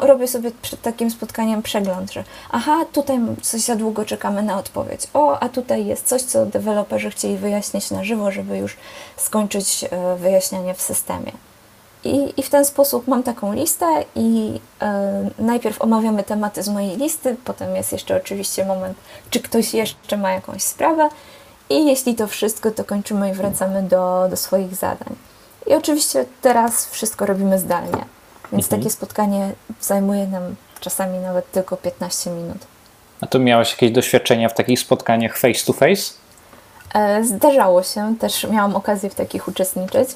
robię 0.00 0.28
sobie 0.28 0.50
przed 0.62 0.82
takim 0.82 1.10
spotkaniem 1.10 1.62
przegląd, 1.62 2.12
że 2.12 2.24
aha, 2.50 2.76
tutaj 2.92 3.18
coś 3.42 3.60
za 3.60 3.76
długo 3.76 4.04
czekamy 4.04 4.42
na 4.42 4.58
odpowiedź. 4.58 5.00
O, 5.14 5.38
a 5.38 5.48
tutaj 5.48 5.86
jest 5.86 6.06
coś, 6.06 6.22
co 6.22 6.46
deweloperzy 6.46 7.10
chcieli 7.10 7.36
wyjaśnić 7.36 7.90
na 7.90 8.04
żywo, 8.04 8.30
żeby 8.30 8.58
już 8.58 8.76
skończyć 9.16 9.84
e, 9.84 10.16
wyjaśnianie 10.16 10.74
w 10.74 10.82
systemie. 10.82 11.32
I, 12.06 12.40
I 12.40 12.42
w 12.42 12.50
ten 12.50 12.64
sposób 12.64 13.08
mam 13.08 13.22
taką 13.22 13.52
listę 13.52 13.86
i 14.14 14.60
e, 14.82 15.30
najpierw 15.38 15.82
omawiamy 15.82 16.22
tematy 16.22 16.62
z 16.62 16.68
mojej 16.68 16.96
listy, 16.96 17.36
potem 17.44 17.76
jest 17.76 17.92
jeszcze 17.92 18.16
oczywiście 18.16 18.64
moment, 18.64 18.98
czy 19.30 19.40
ktoś 19.40 19.74
jeszcze 19.74 20.16
ma 20.16 20.32
jakąś 20.32 20.62
sprawę 20.62 21.08
i 21.70 21.86
jeśli 21.86 22.14
to 22.14 22.26
wszystko, 22.26 22.70
to 22.70 22.84
kończymy 22.84 23.30
i 23.30 23.32
wracamy 23.32 23.82
do, 23.82 24.26
do 24.30 24.36
swoich 24.36 24.74
zadań. 24.74 25.16
I 25.66 25.74
oczywiście 25.74 26.24
teraz 26.42 26.86
wszystko 26.86 27.26
robimy 27.26 27.58
zdalnie, 27.58 28.04
więc 28.52 28.64
mhm. 28.64 28.82
takie 28.82 28.90
spotkanie 28.90 29.52
zajmuje 29.80 30.26
nam 30.26 30.42
czasami 30.80 31.18
nawet 31.18 31.50
tylko 31.50 31.76
15 31.76 32.30
minut. 32.30 32.58
A 33.20 33.26
to 33.26 33.38
miałaś 33.38 33.72
jakieś 33.72 33.90
doświadczenia 33.90 34.48
w 34.48 34.54
takich 34.54 34.80
spotkaniach 34.80 35.36
face 35.36 35.66
to 35.66 35.72
face? 35.72 36.12
E, 36.94 37.24
zdarzało 37.24 37.82
się, 37.82 38.14
też 38.20 38.46
miałam 38.50 38.76
okazję 38.76 39.10
w 39.10 39.14
takich 39.14 39.48
uczestniczyć. 39.48 40.08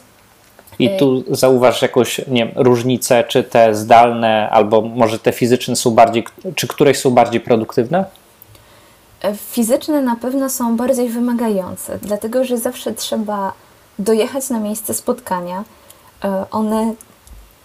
I 0.80 0.98
tu 0.98 1.24
zauważ 1.28 1.82
jakąś 1.82 2.18
nie 2.18 2.46
wiem, 2.46 2.54
różnicę, 2.56 3.24
czy 3.28 3.44
te 3.44 3.74
zdalne, 3.74 4.50
albo 4.50 4.80
może 4.80 5.18
te 5.18 5.32
fizyczne 5.32 5.76
są 5.76 5.90
bardziej, 5.90 6.24
czy 6.54 6.68
któreś 6.68 6.98
są 6.98 7.10
bardziej 7.10 7.40
produktywne? 7.40 8.04
E, 9.22 9.34
fizyczne 9.34 10.02
na 10.02 10.16
pewno 10.16 10.50
są 10.50 10.76
bardziej 10.76 11.08
wymagające, 11.08 11.98
dlatego 12.02 12.44
że 12.44 12.58
zawsze 12.58 12.92
trzeba 12.92 13.52
dojechać 13.98 14.50
na 14.50 14.60
miejsce 14.60 14.94
spotkania. 14.94 15.64
E, 16.24 16.44
one, 16.50 16.94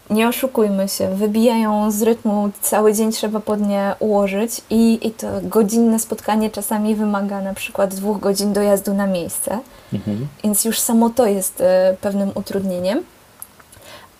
nie 0.09 0.27
oszukujmy 0.27 0.88
się, 0.88 1.15
wybijają 1.15 1.91
z 1.91 2.01
rytmu, 2.01 2.50
cały 2.62 2.93
dzień 2.93 3.12
trzeba 3.12 3.39
pod 3.39 3.62
nie 3.62 3.95
ułożyć 4.00 4.62
i, 4.69 5.07
i 5.07 5.12
to 5.12 5.27
godzinne 5.43 6.00
spotkanie 6.00 6.50
czasami 6.50 6.95
wymaga 6.95 7.41
na 7.41 7.53
przykład 7.53 7.95
dwóch 7.95 8.19
godzin 8.19 8.53
dojazdu 8.53 8.93
na 8.93 9.07
miejsce. 9.07 9.59
Mhm. 9.93 10.27
Więc 10.43 10.65
już 10.65 10.79
samo 10.79 11.09
to 11.09 11.25
jest 11.25 11.62
e, 11.62 11.95
pewnym 12.01 12.31
utrudnieniem. 12.35 13.03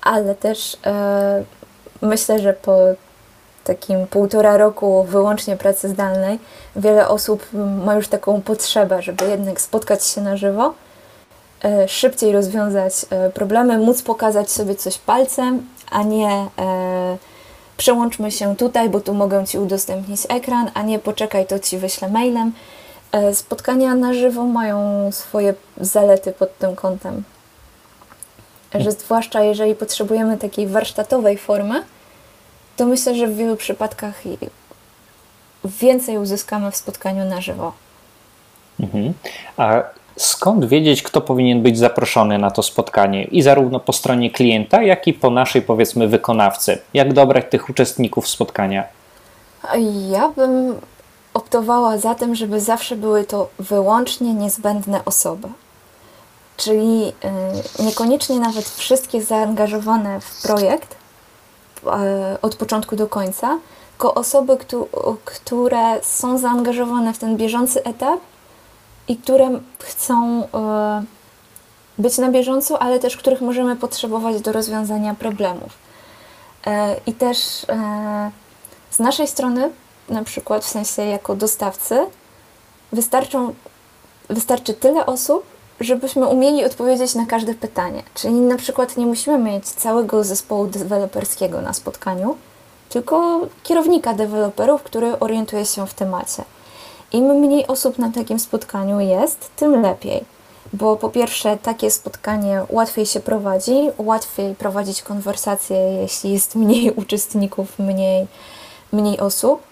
Ale 0.01 0.35
też 0.35 0.77
e, 0.85 1.43
myślę, 2.01 2.39
że 2.39 2.53
po 2.53 2.77
takim 3.63 4.07
półtora 4.07 4.57
roku 4.57 5.03
wyłącznie 5.03 5.57
pracy 5.57 5.89
zdalnej, 5.89 6.39
wiele 6.75 7.07
osób 7.07 7.45
ma 7.85 7.95
już 7.95 8.07
taką 8.07 8.41
potrzebę, 8.41 9.01
żeby 9.01 9.25
jednak 9.25 9.61
spotkać 9.61 10.07
się 10.07 10.21
na 10.21 10.37
żywo, 10.37 10.73
e, 11.63 11.87
szybciej 11.87 12.31
rozwiązać 12.31 12.93
problemy, 13.33 13.77
móc 13.77 14.01
pokazać 14.01 14.51
sobie 14.51 14.75
coś 14.75 14.97
palcem, 14.97 15.67
a 15.91 16.03
nie 16.03 16.47
przełączmy 17.77 18.31
się 18.31 18.55
tutaj, 18.55 18.89
bo 18.89 18.99
tu 18.99 19.13
mogę 19.13 19.45
Ci 19.45 19.57
udostępnić 19.59 20.21
ekran, 20.29 20.71
a 20.73 20.81
nie 20.81 20.99
poczekaj, 20.99 21.47
to 21.47 21.59
Ci 21.59 21.77
wyślę 21.77 22.09
mailem. 22.09 22.51
E, 23.11 23.35
spotkania 23.35 23.95
na 23.95 24.13
żywo 24.13 24.43
mają 24.43 25.09
swoje 25.11 25.53
zalety 25.77 26.31
pod 26.31 26.57
tym 26.57 26.75
kątem. 26.75 27.23
Że 28.73 28.91
zwłaszcza 28.91 29.43
jeżeli 29.43 29.75
potrzebujemy 29.75 30.37
takiej 30.37 30.67
warsztatowej 30.67 31.37
formy, 31.37 31.83
to 32.77 32.85
myślę, 32.85 33.15
że 33.15 33.27
w 33.27 33.35
wielu 33.35 33.55
przypadkach 33.55 34.15
więcej 35.63 36.17
uzyskamy 36.17 36.71
w 36.71 36.77
spotkaniu 36.77 37.25
na 37.25 37.41
żywo. 37.41 37.73
Mhm. 38.79 39.13
A 39.57 39.83
skąd 40.17 40.65
wiedzieć, 40.65 41.03
kto 41.03 41.22
powinien 41.22 41.62
być 41.62 41.77
zaproszony 41.77 42.38
na 42.38 42.51
to 42.51 42.63
spotkanie? 42.63 43.24
I 43.24 43.41
zarówno 43.41 43.79
po 43.79 43.93
stronie 43.93 44.31
klienta, 44.31 44.84
jak 44.84 45.07
i 45.07 45.13
po 45.13 45.29
naszej, 45.29 45.62
powiedzmy, 45.62 46.07
wykonawcy. 46.07 46.81
Jak 46.93 47.13
dobrać 47.13 47.45
tych 47.50 47.69
uczestników 47.69 48.27
spotkania? 48.27 48.84
Ja 50.10 50.29
bym 50.29 50.75
optowała 51.34 51.98
za 51.98 52.15
tym, 52.15 52.36
żeby 52.36 52.62
zawsze 52.62 52.95
były 52.95 53.24
to 53.24 53.50
wyłącznie 53.60 54.34
niezbędne 54.34 55.05
osoby. 55.05 55.48
Czyli 56.57 57.13
y, 57.79 57.84
niekoniecznie 57.84 58.39
nawet 58.39 58.69
wszystkie 58.69 59.22
zaangażowane 59.22 60.19
w 60.22 60.41
projekt 60.41 60.95
y, 61.84 61.88
od 62.41 62.55
początku 62.55 62.95
do 62.95 63.07
końca, 63.07 63.57
tylko 63.91 64.13
osoby, 64.13 64.57
które 65.25 66.03
są 66.03 66.38
zaangażowane 66.38 67.13
w 67.13 67.17
ten 67.17 67.38
bieżący 67.38 67.84
etap 67.84 68.19
i 69.07 69.17
które 69.17 69.59
chcą 69.79 70.43
y, 70.43 70.47
być 71.97 72.17
na 72.17 72.31
bieżąco, 72.31 72.81
ale 72.81 73.00
też 73.00 73.17
których 73.17 73.41
możemy 73.41 73.75
potrzebować 73.75 74.41
do 74.41 74.51
rozwiązania 74.51 75.15
problemów. 75.15 75.85
I 77.07 77.13
też 77.13 77.38
z 78.91 79.00
naszej 79.00 79.27
strony 79.27 79.69
na 80.09 80.24
przykład 80.24 80.65
w 80.65 80.69
sensie 80.69 81.01
jako 81.01 81.35
dostawcy, 81.35 82.00
wystarczą, 82.91 83.53
wystarczy 84.29 84.74
tyle 84.74 85.05
osób, 85.05 85.43
żebyśmy 85.79 86.27
umieli 86.27 86.65
odpowiedzieć 86.65 87.15
na 87.15 87.25
każde 87.25 87.53
pytanie. 87.53 88.03
Czyli 88.13 88.33
na 88.33 88.57
przykład 88.57 88.97
nie 88.97 89.05
musimy 89.05 89.38
mieć 89.38 89.65
całego 89.65 90.24
zespołu 90.24 90.67
deweloperskiego 90.67 91.62
na 91.62 91.74
spotkaniu, 91.74 92.38
tylko 92.89 93.39
kierownika 93.63 94.13
deweloperów, 94.13 94.83
który 94.83 95.19
orientuje 95.19 95.65
się 95.65 95.88
w 95.88 95.93
temacie. 95.93 96.43
Im 97.12 97.25
mniej 97.25 97.67
osób 97.67 97.97
na 97.97 98.12
takim 98.12 98.39
spotkaniu 98.39 99.00
jest, 99.00 99.51
tym 99.55 99.81
lepiej. 99.81 100.25
Bo 100.74 100.95
po 100.95 101.09
pierwsze, 101.09 101.57
takie 101.57 101.91
spotkanie 101.91 102.62
łatwiej 102.69 103.05
się 103.05 103.19
prowadzi, 103.19 103.89
łatwiej 103.97 104.55
prowadzić 104.55 105.01
konwersacje, 105.01 105.77
jeśli 105.77 106.33
jest 106.33 106.55
mniej 106.55 106.91
uczestników, 107.01 107.79
mniej, 107.79 108.27
mniej 108.91 109.19
osób. 109.19 109.63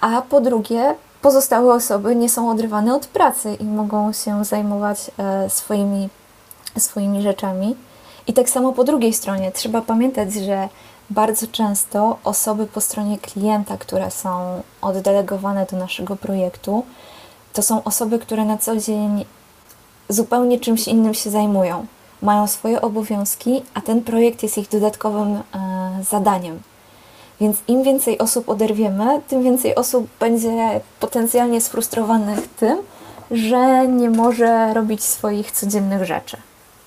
A 0.00 0.22
po 0.22 0.40
drugie, 0.40 0.94
pozostałe 1.22 1.74
osoby 1.74 2.16
nie 2.16 2.28
są 2.28 2.50
odrywane 2.50 2.94
od 2.94 3.06
pracy 3.06 3.54
i 3.60 3.64
mogą 3.64 4.12
się 4.12 4.44
zajmować 4.44 5.10
e, 5.18 5.50
swoimi, 5.50 6.08
swoimi 6.78 7.22
rzeczami. 7.22 7.76
I 8.26 8.32
tak 8.32 8.50
samo 8.50 8.72
po 8.72 8.84
drugiej 8.84 9.12
stronie 9.12 9.52
trzeba 9.52 9.82
pamiętać, 9.82 10.32
że 10.34 10.68
bardzo 11.10 11.46
często 11.46 12.18
osoby 12.24 12.66
po 12.66 12.80
stronie 12.80 13.18
klienta, 13.18 13.76
które 13.76 14.10
są 14.10 14.62
oddelegowane 14.82 15.66
do 15.70 15.76
naszego 15.76 16.16
projektu, 16.16 16.84
to 17.52 17.62
są 17.62 17.84
osoby, 17.84 18.18
które 18.18 18.44
na 18.44 18.58
co 18.58 18.76
dzień 18.76 19.24
zupełnie 20.08 20.60
czymś 20.60 20.88
innym 20.88 21.14
się 21.14 21.30
zajmują. 21.30 21.86
Mają 22.22 22.46
swoje 22.46 22.80
obowiązki, 22.80 23.62
a 23.74 23.80
ten 23.80 24.02
projekt 24.02 24.42
jest 24.42 24.58
ich 24.58 24.68
dodatkowym 24.68 25.28
e, 25.36 25.40
zadaniem. 26.10 26.60
Więc 27.40 27.56
im 27.68 27.82
więcej 27.82 28.18
osób 28.18 28.48
oderwiemy, 28.48 29.20
tym 29.28 29.42
więcej 29.42 29.74
osób 29.74 30.06
będzie 30.20 30.80
potencjalnie 31.00 31.60
sfrustrowanych 31.60 32.48
tym, 32.48 32.78
że 33.30 33.88
nie 33.88 34.10
może 34.10 34.74
robić 34.74 35.04
swoich 35.04 35.52
codziennych 35.52 36.04
rzeczy. 36.04 36.36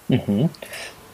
Mhm. 0.10 0.48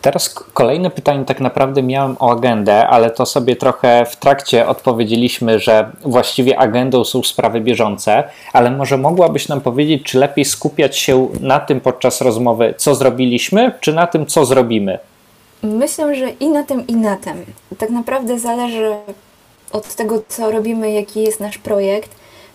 Teraz 0.01 0.29
kolejne 0.53 0.89
pytanie 0.89 1.25
tak 1.25 1.39
naprawdę 1.39 1.84
miałem 1.84 2.15
o 2.20 2.32
agendę, 2.32 2.88
ale 2.88 3.12
to 3.12 3.25
sobie 3.25 3.56
trochę 3.56 4.06
w 4.06 4.15
trakcie 4.15 4.68
odpowiedzieliśmy, 4.68 5.60
że 5.60 5.91
właściwie 6.01 6.60
agendą 6.60 7.03
są 7.03 7.24
sprawy 7.24 7.62
bieżące, 7.62 8.24
ale 8.53 8.72
może 8.72 8.98
mogłabyś 8.98 9.48
nam 9.48 9.62
powiedzieć, 9.62 10.03
czy 10.03 10.20
lepiej 10.20 10.46
skupiać 10.46 10.98
się 10.98 11.27
na 11.39 11.60
tym 11.60 11.82
podczas 11.82 12.22
rozmowy, 12.22 12.74
co 12.77 12.96
zrobiliśmy, 12.96 13.72
czy 13.79 13.94
na 13.94 14.08
tym, 14.08 14.25
co 14.25 14.46
zrobimy? 14.46 15.00
Myślę, 15.63 16.15
że 16.15 16.29
i 16.29 16.50
na 16.50 16.63
tym, 16.63 16.88
i 16.88 16.96
na 16.96 17.18
tym. 17.18 17.46
Tak 17.77 17.89
naprawdę 17.89 18.39
zależy 18.39 18.96
od 19.72 19.96
tego, 19.96 20.22
co 20.27 20.51
robimy, 20.51 20.91
jaki 20.91 21.24
jest 21.24 21.39
nasz 21.39 21.58
projekt, 21.58 22.12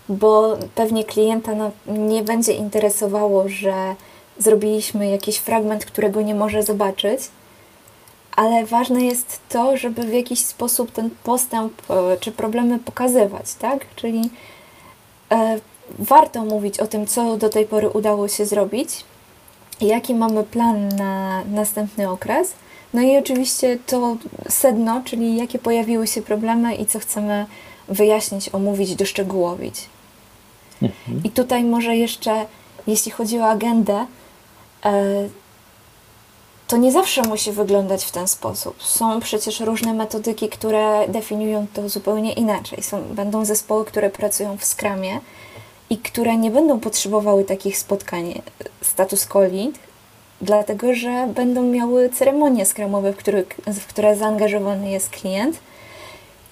bo 0.09 0.57
pewnie 0.75 1.03
klienta 1.03 1.51
nie 1.87 2.23
będzie 2.23 2.53
interesowało, 2.53 3.43
że 3.47 3.73
zrobiliśmy 4.37 5.09
jakiś 5.09 5.37
fragment, 5.37 5.85
którego 5.85 6.21
nie 6.21 6.35
może 6.35 6.63
zobaczyć, 6.63 7.21
ale 8.35 8.65
ważne 8.65 9.03
jest 9.03 9.39
to, 9.49 9.77
żeby 9.77 10.03
w 10.03 10.13
jakiś 10.13 10.45
sposób 10.45 10.91
ten 10.91 11.09
postęp 11.23 11.73
e, 11.89 12.17
czy 12.19 12.31
problemy 12.31 12.79
pokazywać, 12.79 13.53
tak? 13.53 13.85
Czyli 13.95 14.29
e, 15.31 15.59
warto 15.99 16.45
mówić 16.45 16.79
o 16.79 16.87
tym, 16.87 17.07
co 17.07 17.37
do 17.37 17.49
tej 17.49 17.65
pory 17.65 17.89
udało 17.89 18.27
się 18.27 18.45
zrobić, 18.45 18.89
jaki 19.81 20.15
mamy 20.15 20.43
plan 20.43 20.87
na 20.87 21.43
następny 21.43 22.09
okres. 22.09 22.53
No 22.93 23.01
i 23.01 23.17
oczywiście 23.17 23.77
to 23.85 24.17
sedno, 24.49 25.01
czyli 25.05 25.35
jakie 25.35 25.59
pojawiły 25.59 26.07
się 26.07 26.21
problemy 26.21 26.75
i 26.75 26.85
co 26.85 26.99
chcemy 26.99 27.45
wyjaśnić, 27.87 28.49
omówić, 28.49 28.95
doszczegółowić. 28.95 29.75
Mhm. 30.81 31.21
I 31.23 31.29
tutaj 31.29 31.63
może 31.63 31.95
jeszcze, 31.95 32.45
jeśli 32.87 33.11
chodzi 33.11 33.39
o 33.39 33.45
agendę, 33.45 34.05
to 36.67 36.77
nie 36.77 36.91
zawsze 36.91 37.21
musi 37.21 37.51
wyglądać 37.51 38.05
w 38.05 38.11
ten 38.11 38.27
sposób. 38.27 38.83
Są 38.83 39.19
przecież 39.19 39.59
różne 39.59 39.93
metodyki, 39.93 40.49
które 40.49 41.07
definiują 41.07 41.67
to 41.73 41.89
zupełnie 41.89 42.33
inaczej. 42.33 42.83
Są, 42.83 43.01
będą 43.01 43.45
zespoły, 43.45 43.85
które 43.85 44.09
pracują 44.09 44.57
w 44.57 44.65
skramie 44.65 45.19
i 45.89 45.97
które 45.97 46.37
nie 46.37 46.51
będą 46.51 46.79
potrzebowały 46.79 47.43
takich 47.43 47.77
spotkań 47.77 48.41
status 48.81 49.25
coli, 49.25 49.71
dlatego 50.41 50.93
że 50.93 51.27
będą 51.35 51.63
miały 51.63 52.09
ceremonie 52.09 52.65
skramowe, 52.65 53.13
w, 53.13 53.17
który, 53.17 53.45
w 53.67 53.87
które 53.87 54.15
zaangażowany 54.15 54.91
jest 54.91 55.09
klient 55.09 55.59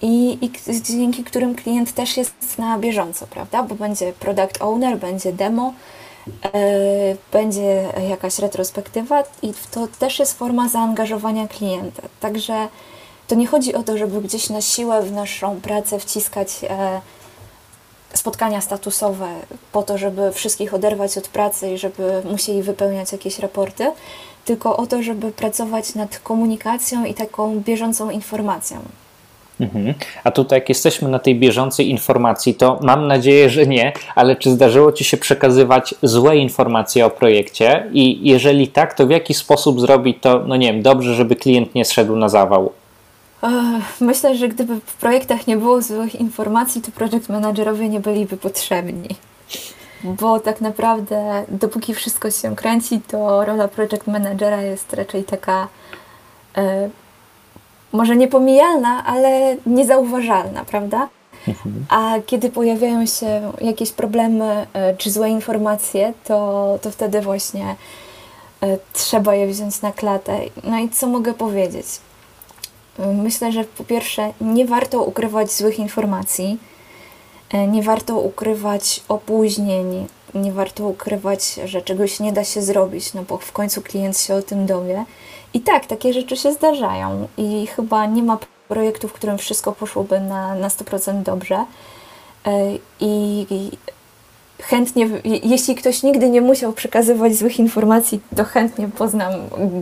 i, 0.02 0.38
i 0.44 0.50
dzięki 0.82 1.24
którym 1.24 1.54
klient 1.54 1.92
też 1.92 2.16
jest 2.16 2.58
na 2.58 2.78
bieżąco, 2.78 3.26
prawda? 3.26 3.62
Bo 3.62 3.74
będzie 3.74 4.12
product 4.12 4.62
owner, 4.62 4.98
będzie 4.98 5.32
demo, 5.32 5.72
E, 5.72 6.03
będzie 7.32 7.88
jakaś 8.08 8.38
retrospektywa 8.38 9.22
i 9.42 9.52
to 9.70 9.88
też 9.98 10.18
jest 10.18 10.38
forma 10.38 10.68
zaangażowania 10.68 11.48
klienta. 11.48 12.02
Także 12.20 12.68
to 13.26 13.34
nie 13.34 13.46
chodzi 13.46 13.74
o 13.74 13.82
to, 13.82 13.98
żeby 13.98 14.20
gdzieś 14.20 14.50
na 14.50 14.60
siłę 14.60 15.02
w 15.02 15.12
naszą 15.12 15.60
pracę 15.60 15.98
wciskać 15.98 16.48
e, 16.70 17.00
spotkania 18.14 18.60
statusowe 18.60 19.28
po 19.72 19.82
to, 19.82 19.98
żeby 19.98 20.32
wszystkich 20.32 20.74
oderwać 20.74 21.18
od 21.18 21.28
pracy 21.28 21.70
i 21.70 21.78
żeby 21.78 22.22
musieli 22.30 22.62
wypełniać 22.62 23.12
jakieś 23.12 23.38
raporty, 23.38 23.92
tylko 24.44 24.76
o 24.76 24.86
to, 24.86 25.02
żeby 25.02 25.32
pracować 25.32 25.94
nad 25.94 26.18
komunikacją 26.18 27.04
i 27.04 27.14
taką 27.14 27.60
bieżącą 27.60 28.10
informacją. 28.10 28.78
Mhm. 29.64 29.94
A 30.24 30.30
tutaj, 30.30 30.58
jak 30.58 30.68
jesteśmy 30.68 31.08
na 31.08 31.18
tej 31.18 31.34
bieżącej 31.34 31.90
informacji, 31.90 32.54
to 32.54 32.78
mam 32.82 33.06
nadzieję, 33.06 33.50
że 33.50 33.66
nie, 33.66 33.92
ale 34.14 34.36
czy 34.36 34.50
zdarzyło 34.50 34.92
Ci 34.92 35.04
się 35.04 35.16
przekazywać 35.16 35.94
złe 36.02 36.36
informacje 36.36 37.06
o 37.06 37.10
projekcie? 37.10 37.86
I 37.92 38.28
jeżeli 38.28 38.68
tak, 38.68 38.94
to 38.94 39.06
w 39.06 39.10
jaki 39.10 39.34
sposób 39.34 39.80
zrobić 39.80 40.16
to, 40.20 40.42
no 40.46 40.56
nie 40.56 40.72
wiem, 40.72 40.82
dobrze, 40.82 41.14
żeby 41.14 41.36
klient 41.36 41.74
nie 41.74 41.84
zszedł 41.84 42.16
na 42.16 42.28
zawał? 42.28 42.72
Myślę, 44.00 44.36
że 44.36 44.48
gdyby 44.48 44.80
w 44.86 44.94
projektach 44.94 45.46
nie 45.46 45.56
było 45.56 45.82
złych 45.82 46.14
informacji, 46.14 46.82
to 46.82 46.90
project 46.92 47.28
managerowie 47.28 47.88
nie 47.88 48.00
byliby 48.00 48.36
potrzebni. 48.36 49.08
Bo 50.04 50.40
tak 50.40 50.60
naprawdę, 50.60 51.44
dopóki 51.48 51.94
wszystko 51.94 52.30
się 52.30 52.56
kręci, 52.56 53.00
to 53.08 53.44
rola 53.44 53.68
project 53.68 54.06
managera 54.06 54.62
jest 54.62 54.92
raczej 54.92 55.24
taka 55.24 55.68
e, 56.56 56.90
może 57.94 58.16
niepomijalna, 58.16 59.04
ale 59.04 59.56
niezauważalna, 59.66 60.64
prawda? 60.64 61.08
Mhm. 61.48 61.86
A 61.88 62.14
kiedy 62.26 62.50
pojawiają 62.50 63.06
się 63.06 63.52
jakieś 63.60 63.92
problemy 63.92 64.66
e, 64.72 64.96
czy 64.96 65.10
złe 65.10 65.30
informacje, 65.30 66.12
to, 66.24 66.78
to 66.82 66.90
wtedy 66.90 67.20
właśnie 67.20 67.76
e, 68.62 68.78
trzeba 68.92 69.34
je 69.34 69.46
wziąć 69.46 69.82
na 69.82 69.92
klatę. 69.92 70.38
No 70.64 70.78
i 70.78 70.88
co 70.88 71.06
mogę 71.06 71.34
powiedzieć? 71.34 71.86
Myślę, 72.98 73.52
że 73.52 73.64
po 73.64 73.84
pierwsze 73.84 74.32
nie 74.40 74.66
warto 74.66 75.02
ukrywać 75.02 75.52
złych 75.52 75.78
informacji, 75.78 76.58
e, 77.52 77.66
nie 77.66 77.82
warto 77.82 78.18
ukrywać 78.18 79.02
opóźnień, 79.08 80.06
nie 80.34 80.52
warto 80.52 80.88
ukrywać, 80.88 81.54
że 81.64 81.82
czegoś 81.82 82.20
nie 82.20 82.32
da 82.32 82.44
się 82.44 82.62
zrobić, 82.62 83.14
no 83.14 83.22
bo 83.22 83.38
w 83.38 83.52
końcu 83.52 83.82
klient 83.82 84.18
się 84.18 84.34
o 84.34 84.42
tym 84.42 84.66
dowie. 84.66 85.04
I 85.54 85.60
tak, 85.60 85.86
takie 85.86 86.12
rzeczy 86.12 86.36
się 86.36 86.52
zdarzają 86.52 87.28
i 87.36 87.66
chyba 87.66 88.06
nie 88.06 88.22
ma 88.22 88.38
projektu, 88.68 89.08
w 89.08 89.12
którym 89.12 89.38
wszystko 89.38 89.72
poszłoby 89.72 90.20
na, 90.20 90.54
na 90.54 90.68
100% 90.68 91.22
dobrze. 91.22 91.64
E, 92.46 92.74
I, 93.00 93.46
I 93.50 93.70
chętnie, 94.62 95.08
jeśli 95.24 95.74
ktoś 95.74 96.02
nigdy 96.02 96.30
nie 96.30 96.40
musiał 96.40 96.72
przekazywać 96.72 97.36
złych 97.36 97.58
informacji, 97.58 98.20
to 98.36 98.44
chętnie 98.44 98.88
poznam, 98.88 99.32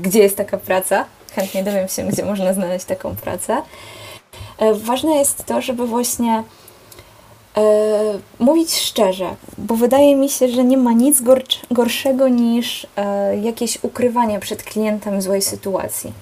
gdzie 0.02 0.18
jest 0.18 0.36
taka 0.36 0.58
praca. 0.58 1.04
Chętnie 1.34 1.64
dowiem 1.64 1.88
się, 1.88 2.04
gdzie 2.04 2.24
można 2.24 2.52
znaleźć 2.52 2.84
taką 2.84 3.16
pracę. 3.16 3.62
E, 4.58 4.74
ważne 4.74 5.14
jest 5.14 5.44
to, 5.44 5.60
żeby 5.60 5.86
właśnie 5.86 6.42
E, 7.56 8.18
mówić 8.38 8.74
szczerze, 8.74 9.34
bo 9.58 9.76
wydaje 9.76 10.16
mi 10.16 10.28
się, 10.28 10.48
że 10.48 10.64
nie 10.64 10.76
ma 10.76 10.92
nic 10.92 11.22
gorszego 11.70 12.28
niż 12.28 12.86
e, 12.96 13.36
jakieś 13.36 13.84
ukrywanie 13.84 14.40
przed 14.40 14.62
klientem 14.62 15.22
złej 15.22 15.42
sytuacji. 15.42 16.12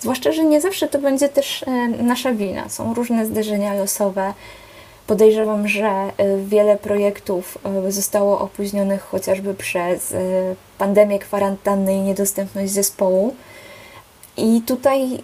Zwłaszcza, 0.00 0.32
że 0.32 0.44
nie 0.44 0.60
zawsze 0.60 0.88
to 0.88 0.98
będzie 0.98 1.28
też 1.28 1.62
e, 1.62 1.88
nasza 1.88 2.32
wina. 2.32 2.68
Są 2.68 2.94
różne 2.94 3.26
zdarzenia 3.26 3.74
losowe. 3.74 4.34
Podejrzewam, 5.06 5.68
że 5.68 6.12
wiele 6.44 6.76
projektów 6.76 7.58
zostało 7.88 8.40
opóźnionych 8.40 9.02
chociażby 9.02 9.54
przez 9.54 10.14
pandemię 10.78 11.18
kwarantanny 11.18 11.94
i 11.94 12.00
niedostępność 12.00 12.72
zespołu. 12.72 13.34
I 14.36 14.62
tutaj 14.66 15.22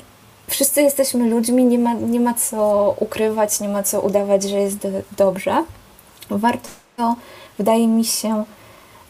wszyscy 0.49 0.83
jesteśmy 0.83 1.31
ludźmi, 1.31 1.65
nie 1.65 1.79
ma, 1.79 1.95
nie 1.95 2.21
ma 2.21 2.35
co 2.35 2.95
ukrywać, 3.01 3.61
nie 3.61 3.69
ma 3.69 3.83
co 3.83 4.01
udawać, 4.01 4.43
że 4.43 4.57
jest 4.57 4.77
do, 4.77 4.89
dobrze. 5.17 5.65
Warto, 6.31 6.69
wydaje 7.59 7.89
mi 7.89 8.05
się, 8.05 8.45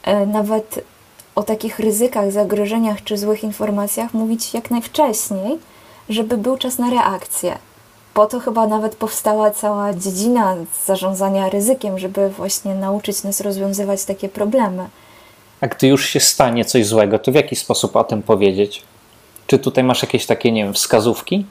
e, 0.02 0.26
nawet 0.26 0.84
o 1.34 1.42
takich 1.42 1.78
ryzykach, 1.78 2.32
zagrożeniach 2.32 3.04
czy 3.04 3.18
złych 3.18 3.44
informacjach 3.44 4.14
mówić 4.14 4.54
jak 4.54 4.70
najwcześniej, 4.70 5.58
żeby 6.08 6.36
był 6.36 6.56
czas 6.56 6.78
na 6.78 6.90
reakcję. 6.90 7.58
Po 8.14 8.26
to 8.26 8.40
chyba 8.40 8.66
nawet 8.66 8.96
powstała 8.96 9.50
cała 9.50 9.94
dziedzina 9.94 10.56
zarządzania 10.86 11.48
ryzykiem, 11.50 11.98
żeby 11.98 12.30
właśnie 12.30 12.74
nauczyć 12.74 13.22
nas 13.22 13.40
rozwiązywać 13.40 14.04
takie 14.04 14.28
problemy. 14.28 14.88
A 15.60 15.66
gdy 15.66 15.86
już 15.86 16.06
się 16.06 16.20
stanie 16.20 16.64
coś 16.64 16.86
złego, 16.86 17.18
to 17.18 17.32
w 17.32 17.34
jaki 17.34 17.56
sposób 17.56 17.96
o 17.96 18.04
tym 18.04 18.22
powiedzieć? 18.22 18.82
Czy 19.48 19.58
tutaj 19.58 19.84
masz 19.84 20.02
jakieś 20.02 20.26
takie, 20.26 20.52
nie 20.52 20.64
wiem, 20.64 20.74
wskazówki? 20.74 21.46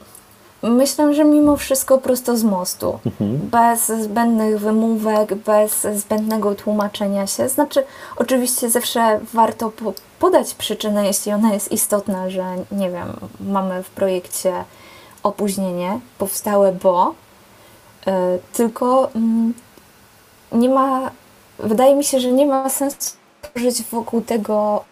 Myślę, 0.63 1.13
że 1.13 1.23
mimo 1.25 1.57
wszystko 1.57 1.97
prosto 1.97 2.37
z 2.37 2.43
mostu, 2.43 2.99
mhm. 3.05 3.37
bez 3.37 3.87
zbędnych 3.87 4.59
wymówek, 4.59 5.35
bez 5.35 5.81
zbędnego 5.81 6.55
tłumaczenia 6.55 7.27
się. 7.27 7.49
Znaczy, 7.49 7.83
oczywiście 8.15 8.69
zawsze 8.69 9.19
warto 9.33 9.69
po 9.69 9.93
podać 10.19 10.53
przyczynę, 10.53 11.07
jeśli 11.07 11.31
ona 11.31 11.53
jest 11.53 11.71
istotna, 11.71 12.29
że 12.29 12.45
nie 12.71 12.91
wiem, 12.91 13.13
mamy 13.39 13.83
w 13.83 13.89
projekcie 13.89 14.63
opóźnienie 15.23 15.99
powstałe, 16.17 16.73
bo 16.83 17.13
yy, 18.05 18.13
tylko 18.53 19.09
yy, 20.51 20.59
nie 20.59 20.69
ma, 20.69 21.11
wydaje 21.59 21.95
mi 21.95 22.03
się, 22.03 22.19
że 22.19 22.31
nie 22.31 22.45
ma 22.45 22.69
sensu 22.69 23.17
tworzyć 23.41 23.83
wokół 23.83 24.21
tego 24.21 24.83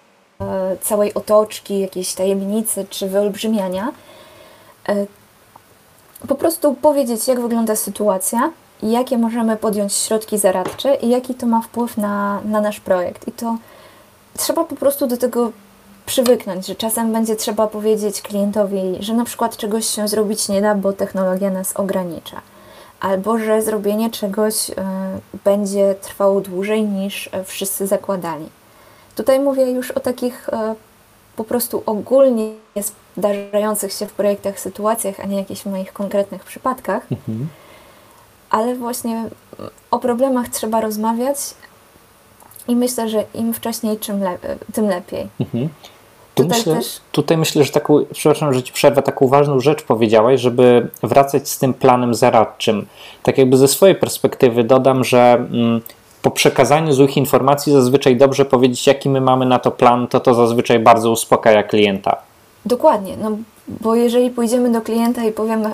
całej 0.82 1.14
otoczki, 1.14 1.80
jakiejś 1.80 2.14
tajemnicy 2.14 2.86
czy 2.90 3.08
wyolbrzymiania 3.08 3.92
po 6.28 6.36
prostu 6.36 6.74
powiedzieć, 6.74 7.28
jak 7.28 7.42
wygląda 7.42 7.76
sytuacja, 7.76 8.52
jakie 8.84 9.18
możemy 9.18 9.58
podjąć 9.58 9.94
środki 9.94 10.38
zaradcze 10.38 10.96
i 10.96 11.10
jaki 11.10 11.36
to 11.36 11.46
ma 11.46 11.62
wpływ 11.62 11.98
na, 11.98 12.42
na 12.46 12.62
nasz 12.62 12.80
projekt. 12.80 13.28
I 13.28 13.32
to 13.32 13.58
trzeba 14.38 14.64
po 14.64 14.76
prostu 14.76 15.08
do 15.08 15.18
tego 15.18 15.52
przywyknąć, 16.06 16.68
że 16.68 16.76
czasem 16.76 17.14
będzie 17.14 17.36
trzeba 17.36 17.68
powiedzieć 17.68 18.22
klientowi, 18.22 18.98
że 19.00 19.14
na 19.14 19.26
przykład 19.26 19.58
czegoś 19.58 19.86
się 19.86 20.08
zrobić 20.08 20.50
nie 20.50 20.62
da, 20.62 20.76
bo 20.76 20.94
technologia 20.94 21.50
nas 21.50 21.74
ogranicza, 21.78 22.42
albo 23.00 23.38
że 23.38 23.62
zrobienie 23.62 24.10
czegoś 24.10 24.70
y, 24.70 24.74
będzie 25.44 25.96
trwało 26.02 26.42
dłużej 26.42 26.84
niż 26.84 27.30
e, 27.32 27.44
wszyscy 27.44 27.88
zakładali. 27.88 28.50
Tutaj 29.16 29.40
mówię 29.40 29.72
już 29.72 29.92
o 29.92 30.00
takich 30.00 30.50
y, 30.50 30.52
po 31.36 31.44
prostu 31.44 31.84
ogólnie 31.86 32.50
zdarzających 33.18 33.94
się 33.94 34.08
w 34.08 34.14
projektach 34.14 34.60
sytuacjach, 34.60 35.20
a 35.20 35.26
nie 35.26 35.38
jakichś 35.38 35.66
moich 35.66 35.94
konkretnych 35.94 36.44
przypadkach. 36.44 37.12
Mhm. 37.12 37.48
Ale 38.50 38.76
właśnie 38.76 39.24
o 39.92 40.00
problemach 40.00 40.50
trzeba 40.50 40.82
rozmawiać 40.82 41.38
i 42.68 42.76
myślę, 42.76 43.10
że 43.10 43.24
im 43.34 43.54
wcześniej, 43.54 44.00
czym 44.00 44.24
le 44.24 44.38
tym 44.74 44.88
lepiej. 44.88 45.28
Mhm. 45.40 45.70
Tu 46.36 46.44
tutaj, 46.44 46.58
myślę, 46.58 46.76
też... 46.76 47.02
tutaj 47.12 47.38
myślę, 47.38 47.64
że 47.64 47.72
taką, 47.72 48.06
przepraszam, 48.14 48.54
że 48.54 48.64
ci 48.64 48.74
przerwę, 48.74 49.02
taką 49.02 49.28
ważną 49.28 49.60
rzecz 49.60 49.84
powiedziałaś, 49.84 50.42
żeby 50.42 50.88
wracać 51.04 51.50
z 51.50 51.60
tym 51.60 51.74
planem 51.74 52.14
zaradczym. 52.14 52.86
Tak 53.24 53.38
jakby 53.38 53.58
ze 53.58 53.68
swojej 53.68 53.96
perspektywy 53.96 54.64
dodam, 54.64 55.04
że 55.04 55.34
mm, 55.34 55.82
po 56.26 56.32
przekazaniu 56.32 56.94
złych 56.94 57.18
informacji 57.18 57.74
zazwyczaj 57.74 58.18
dobrze 58.18 58.46
powiedzieć, 58.46 58.88
jaki 58.88 59.10
my 59.10 59.22
mamy 59.22 59.46
na 59.46 59.60
to 59.60 59.72
plan, 59.72 60.08
to 60.08 60.20
to 60.20 60.34
zazwyczaj 60.34 60.80
bardzo 60.80 61.12
uspokaja 61.12 61.64
klienta. 61.64 62.18
Dokładnie, 62.66 63.18
no 63.18 63.32
bo 63.68 63.96
jeżeli 63.96 64.30
pójdziemy 64.30 64.72
do 64.72 64.82
klienta 64.82 65.24
i 65.24 65.32
powiemy, 65.32 65.72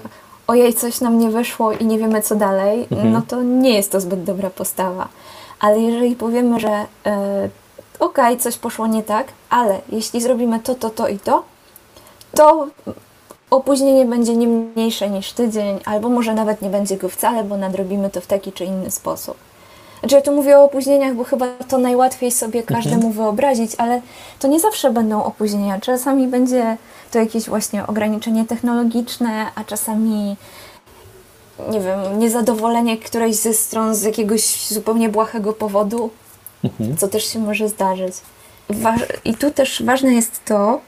ojej, 0.48 0.74
coś 0.74 1.02
nam 1.02 1.20
nie 1.20 1.30
wyszło 1.30 1.72
i 1.72 1.86
nie 1.86 1.98
wiemy 1.98 2.22
co 2.22 2.36
dalej, 2.36 2.88
mhm. 2.92 3.12
no 3.12 3.22
to 3.28 3.44
nie 3.44 3.74
jest 3.74 3.92
to 3.92 4.02
zbyt 4.02 4.24
dobra 4.24 4.50
postawa. 4.50 5.08
Ale 5.60 5.80
jeżeli 5.80 6.16
powiemy, 6.16 6.60
że 6.60 6.70
e, 6.70 6.86
okej, 8.00 8.34
okay, 8.34 8.38
coś 8.38 8.58
poszło 8.58 8.88
nie 8.88 9.04
tak, 9.04 9.28
ale 9.50 9.80
jeśli 9.90 10.22
zrobimy 10.22 10.60
to, 10.60 10.76
to, 10.76 10.90
to 10.90 11.08
i 11.08 11.20
to, 11.20 11.44
to 12.36 12.68
opóźnienie 13.52 14.06
będzie 14.06 14.36
nie 14.36 14.48
mniejsze 14.48 15.10
niż 15.10 15.32
tydzień, 15.32 15.80
albo 15.86 16.10
może 16.10 16.34
nawet 16.34 16.62
nie 16.62 16.70
będzie 16.70 16.98
go 16.98 17.10
wcale, 17.10 17.44
bo 17.44 17.58
nadrobimy 17.58 18.10
to 18.10 18.22
w 18.22 18.28
taki 18.28 18.52
czy 18.52 18.66
inny 18.66 18.92
sposób. 18.92 19.51
Znaczy 20.02 20.16
ja 20.16 20.22
tu 20.22 20.36
mówię 20.36 20.58
o 20.58 20.64
opóźnieniach, 20.64 21.16
bo 21.16 21.24
chyba 21.24 21.48
to 21.68 21.78
najłatwiej 21.78 22.32
sobie 22.32 22.60
mhm. 22.60 22.82
każdemu 22.82 23.08
mhm. 23.08 23.14
wyobrazić, 23.14 23.72
ale 23.78 24.02
to 24.40 24.48
nie 24.48 24.60
zawsze 24.60 24.92
będą 24.92 25.24
opóźnienia. 25.24 25.80
Czasami 25.80 26.28
będzie 26.28 26.78
to 27.12 27.20
jakieś 27.20 27.46
właśnie 27.46 27.88
ograniczenie 27.88 28.46
technologiczne, 28.46 29.46
a 29.56 29.64
czasami 29.64 30.36
nie 31.70 31.80
wiem, 31.80 32.20
niezadowolenie 32.20 32.98
którejś 32.98 33.36
ze 33.36 33.54
stron 33.54 33.96
z 33.96 34.02
jakiegoś 34.02 34.68
zupełnie 34.68 35.10
błahego 35.10 35.54
powodu, 35.54 36.10
mhm. 36.64 36.98
co 36.98 37.08
też 37.08 37.26
się 37.26 37.40
może 37.40 37.70
zdarzyć. 37.70 38.14
I 39.26 39.36
tu 39.36 39.52
też 39.52 39.84
ważne 39.84 40.14
jest 40.14 40.46
to, 40.46 40.82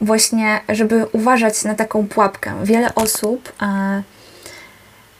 właśnie, 0.00 0.60
żeby 0.68 1.06
uważać 1.12 1.64
na 1.64 1.74
taką 1.74 2.08
pułapkę. 2.08 2.52
Wiele 2.62 2.94
osób 2.94 3.52
e, 3.62 4.02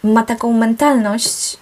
ma 0.04 0.22
taką 0.22 0.52
mentalność, 0.52 1.56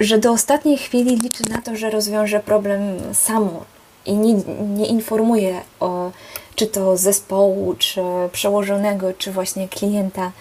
że 0.00 0.18
do 0.18 0.32
ostatniej 0.32 0.78
chwili 0.78 1.16
liczy 1.16 1.42
na 1.50 1.62
to, 1.62 1.76
że 1.76 1.90
rozwiąże 1.90 2.40
problem 2.40 2.80
samo 3.12 3.64
i 4.06 4.14
nie, 4.14 4.34
nie 4.76 4.86
informuje 4.86 5.60
o 5.80 6.10
czy 6.54 6.66
to 6.66 6.96
zespołu, 6.96 7.74
czy 7.78 8.00
przełożonego, 8.32 9.12
czy 9.18 9.32
właśnie 9.32 9.68
klienta, 9.68 10.32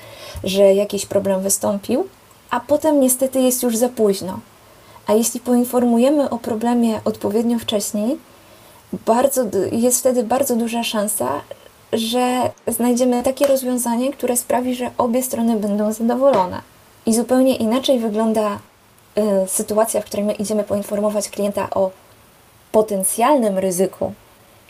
że 0.43 0.73
jakiś 0.73 1.05
problem 1.05 1.41
wystąpił, 1.41 2.07
a 2.49 2.59
potem 2.59 2.99
niestety 2.99 3.41
jest 3.41 3.63
już 3.63 3.77
za 3.77 3.89
późno. 3.89 4.39
A 5.07 5.13
jeśli 5.13 5.39
poinformujemy 5.39 6.29
o 6.29 6.37
problemie 6.37 6.99
odpowiednio 7.05 7.59
wcześniej, 7.59 8.17
bardzo, 9.05 9.45
jest 9.71 9.99
wtedy 9.99 10.23
bardzo 10.23 10.55
duża 10.55 10.83
szansa, 10.83 11.41
że 11.93 12.51
znajdziemy 12.67 13.23
takie 13.23 13.47
rozwiązanie, 13.47 14.13
które 14.13 14.37
sprawi, 14.37 14.75
że 14.75 14.91
obie 14.97 15.23
strony 15.23 15.55
będą 15.55 15.93
zadowolone. 15.93 16.61
I 17.05 17.13
zupełnie 17.13 17.55
inaczej 17.55 17.99
wygląda 17.99 18.59
sytuacja, 19.47 20.01
w 20.01 20.05
której 20.05 20.25
my 20.25 20.33
idziemy 20.33 20.63
poinformować 20.63 21.29
klienta 21.29 21.69
o 21.69 21.91
potencjalnym 22.71 23.57
ryzyku, 23.57 24.13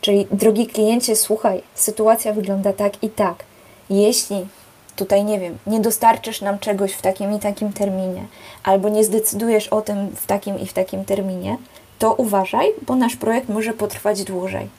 czyli 0.01 0.27
drogi 0.31 0.67
kliencie, 0.67 1.15
słuchaj, 1.15 1.63
sytuacja 1.75 2.33
wygląda 2.33 2.73
tak 2.73 3.03
i 3.03 3.09
tak. 3.09 3.43
Jeśli 3.89 4.47
tutaj 4.95 5.23
nie 5.23 5.39
wiem, 5.39 5.57
nie 5.67 5.79
dostarczysz 5.79 6.41
nam 6.41 6.59
czegoś 6.59 6.93
w 6.93 7.01
takim 7.01 7.33
i 7.33 7.39
takim 7.39 7.73
terminie, 7.73 8.25
albo 8.63 8.89
nie 8.89 9.03
zdecydujesz 9.03 9.67
o 9.67 9.81
tym 9.81 10.09
w 10.15 10.25
takim 10.25 10.59
i 10.59 10.65
w 10.65 10.73
takim 10.73 11.05
terminie, 11.05 11.57
to 11.99 12.13
uważaj, 12.13 12.67
bo 12.87 12.95
nasz 12.95 13.15
projekt 13.15 13.49
może 13.49 13.73
potrwać 13.73 14.23
dłużej. 14.23 14.69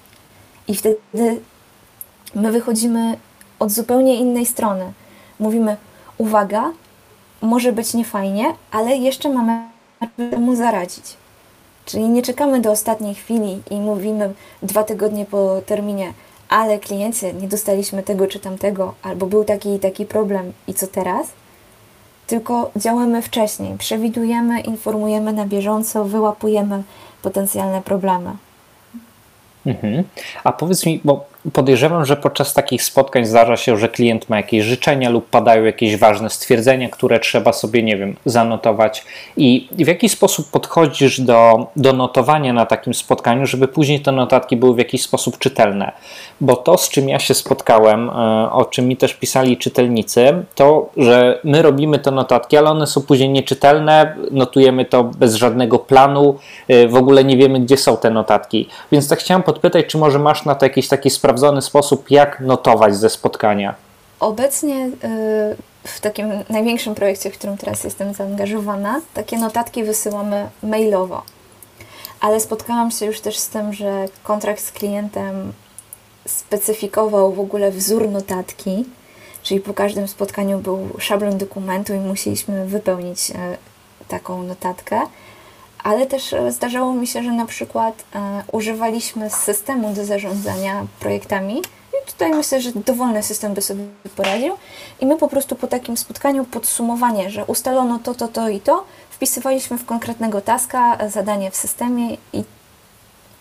I 0.68 0.74
wtedy 0.74 1.40
my 2.34 2.52
wychodzimy 2.52 3.16
od 3.58 3.70
zupełnie 3.70 4.16
innej 4.16 4.46
strony. 4.46 4.92
Mówimy: 5.38 5.76
Uwaga, 6.18 6.72
może 7.42 7.72
być 7.72 7.94
niefajnie, 7.94 8.54
ale 8.70 8.96
jeszcze 8.96 9.28
mamy 9.28 9.68
mu 10.38 10.56
zaradzić. 10.56 11.04
Czyli 11.84 12.08
nie 12.08 12.22
czekamy 12.22 12.60
do 12.60 12.70
ostatniej 12.70 13.14
chwili 13.14 13.62
i 13.70 13.80
mówimy 13.80 14.34
dwa 14.62 14.84
tygodnie 14.84 15.24
po 15.24 15.60
terminie, 15.66 16.12
ale 16.48 16.78
kliencie, 16.78 17.32
nie 17.32 17.48
dostaliśmy 17.48 18.02
tego 18.02 18.26
czy 18.26 18.38
tamtego, 18.40 18.94
albo 19.02 19.26
był 19.26 19.44
taki 19.44 19.74
i 19.74 19.78
taki 19.78 20.06
problem 20.06 20.52
i 20.68 20.74
co 20.74 20.86
teraz? 20.86 21.26
Tylko 22.26 22.70
działamy 22.76 23.22
wcześniej, 23.22 23.78
przewidujemy, 23.78 24.60
informujemy 24.60 25.32
na 25.32 25.46
bieżąco, 25.46 26.04
wyłapujemy 26.04 26.82
potencjalne 27.22 27.82
problemy. 27.82 28.30
Mhm. 29.66 30.04
A 30.44 30.52
powiedz 30.52 30.86
mi, 30.86 31.00
bo 31.04 31.24
podejrzewam, 31.52 32.04
że 32.04 32.16
podczas 32.16 32.54
takich 32.54 32.82
spotkań 32.82 33.24
zdarza 33.24 33.56
się, 33.56 33.76
że 33.76 33.88
klient 33.88 34.28
ma 34.28 34.36
jakieś 34.36 34.64
życzenia 34.64 35.10
lub 35.10 35.30
padają 35.30 35.64
jakieś 35.64 35.96
ważne 35.96 36.30
stwierdzenia, 36.30 36.88
które 36.88 37.20
trzeba 37.20 37.52
sobie, 37.52 37.82
nie 37.82 37.96
wiem, 37.96 38.16
zanotować. 38.24 39.04
I 39.36 39.68
w 39.72 39.86
jaki 39.86 40.08
sposób 40.08 40.50
podchodzisz 40.50 41.20
do, 41.20 41.66
do 41.76 41.92
notowania 41.92 42.52
na 42.52 42.66
takim 42.66 42.94
spotkaniu, 42.94 43.46
żeby 43.46 43.68
później 43.68 44.00
te 44.00 44.12
notatki 44.12 44.56
były 44.56 44.74
w 44.74 44.78
jakiś 44.78 45.02
sposób 45.02 45.38
czytelne? 45.38 45.92
Bo 46.40 46.56
to, 46.56 46.78
z 46.78 46.88
czym 46.88 47.08
ja 47.08 47.18
się 47.18 47.34
spotkałem, 47.34 48.10
e, 48.10 48.12
o 48.52 48.64
czym 48.64 48.88
mi 48.88 48.96
też 48.96 49.14
pisali 49.14 49.56
czytelnicy, 49.56 50.44
to, 50.54 50.90
że 50.96 51.40
my 51.44 51.62
robimy 51.62 51.98
te 51.98 52.10
notatki, 52.10 52.56
ale 52.56 52.70
one 52.70 52.86
są 52.86 53.02
później 53.02 53.28
nieczytelne, 53.28 54.16
notujemy 54.30 54.84
to 54.84 55.04
bez 55.04 55.34
żadnego 55.34 55.78
planu, 55.78 56.38
e, 56.68 56.88
w 56.88 56.96
ogóle 56.96 57.24
nie 57.24 57.36
wiemy, 57.36 57.60
gdzie 57.60 57.76
są 57.76 57.96
te 57.96 58.10
notatki. 58.10 58.68
Więc 58.92 59.08
tak 59.08 59.18
chciałem 59.18 59.42
podpytać, 59.42 59.86
czy 59.86 59.98
może 59.98 60.18
masz 60.18 60.44
na 60.44 60.54
to 60.54 60.66
jakiś 60.66 60.88
taki 60.88 61.10
sprawdzony 61.34 61.62
sposób, 61.62 62.10
jak 62.10 62.40
notować 62.40 62.96
ze 62.96 63.10
spotkania? 63.10 63.74
Obecnie 64.20 64.86
y, 64.86 64.90
w 65.84 66.00
takim 66.00 66.30
największym 66.48 66.94
projekcie, 66.94 67.30
w 67.30 67.38
którym 67.38 67.56
teraz 67.56 67.84
jestem 67.84 68.14
zaangażowana, 68.14 69.00
takie 69.14 69.38
notatki 69.38 69.84
wysyłamy 69.84 70.48
mailowo. 70.62 71.22
Ale 72.20 72.40
spotkałam 72.40 72.90
się 72.90 73.06
już 73.06 73.20
też 73.20 73.38
z 73.38 73.48
tym, 73.48 73.72
że 73.72 74.04
kontrakt 74.22 74.64
z 74.64 74.72
klientem 74.72 75.52
specyfikował 76.26 77.32
w 77.32 77.40
ogóle 77.40 77.70
wzór 77.70 78.08
notatki, 78.08 78.84
czyli 79.42 79.60
po 79.60 79.74
każdym 79.74 80.08
spotkaniu 80.08 80.58
był 80.58 80.88
szablon 80.98 81.38
dokumentu 81.38 81.94
i 81.94 81.98
musieliśmy 81.98 82.66
wypełnić 82.66 83.30
y, 83.30 83.34
taką 84.08 84.42
notatkę 84.42 85.00
ale 85.84 86.06
też 86.06 86.32
e, 86.32 86.52
zdarzało 86.52 86.94
mi 86.94 87.06
się, 87.06 87.22
że 87.22 87.32
na 87.32 87.46
przykład 87.46 88.04
e, 88.14 88.42
używaliśmy 88.52 89.30
systemu 89.30 89.94
do 89.94 90.04
zarządzania 90.04 90.86
projektami. 91.00 91.58
I 91.58 92.06
tutaj 92.06 92.30
myślę, 92.30 92.60
że 92.60 92.72
dowolny 92.72 93.22
system 93.22 93.54
by 93.54 93.62
sobie 93.62 93.84
poradził. 94.16 94.54
I 95.00 95.06
my 95.06 95.16
po 95.16 95.28
prostu 95.28 95.56
po 95.56 95.66
takim 95.66 95.96
spotkaniu 95.96 96.44
podsumowanie, 96.44 97.30
że 97.30 97.44
ustalono 97.44 97.98
to, 97.98 98.14
to, 98.14 98.28
to 98.28 98.48
i 98.48 98.60
to, 98.60 98.84
wpisywaliśmy 99.10 99.78
w 99.78 99.84
konkretnego 99.84 100.40
taska 100.40 100.98
zadanie 101.08 101.50
w 101.50 101.56
systemie 101.56 102.16
i 102.32 102.44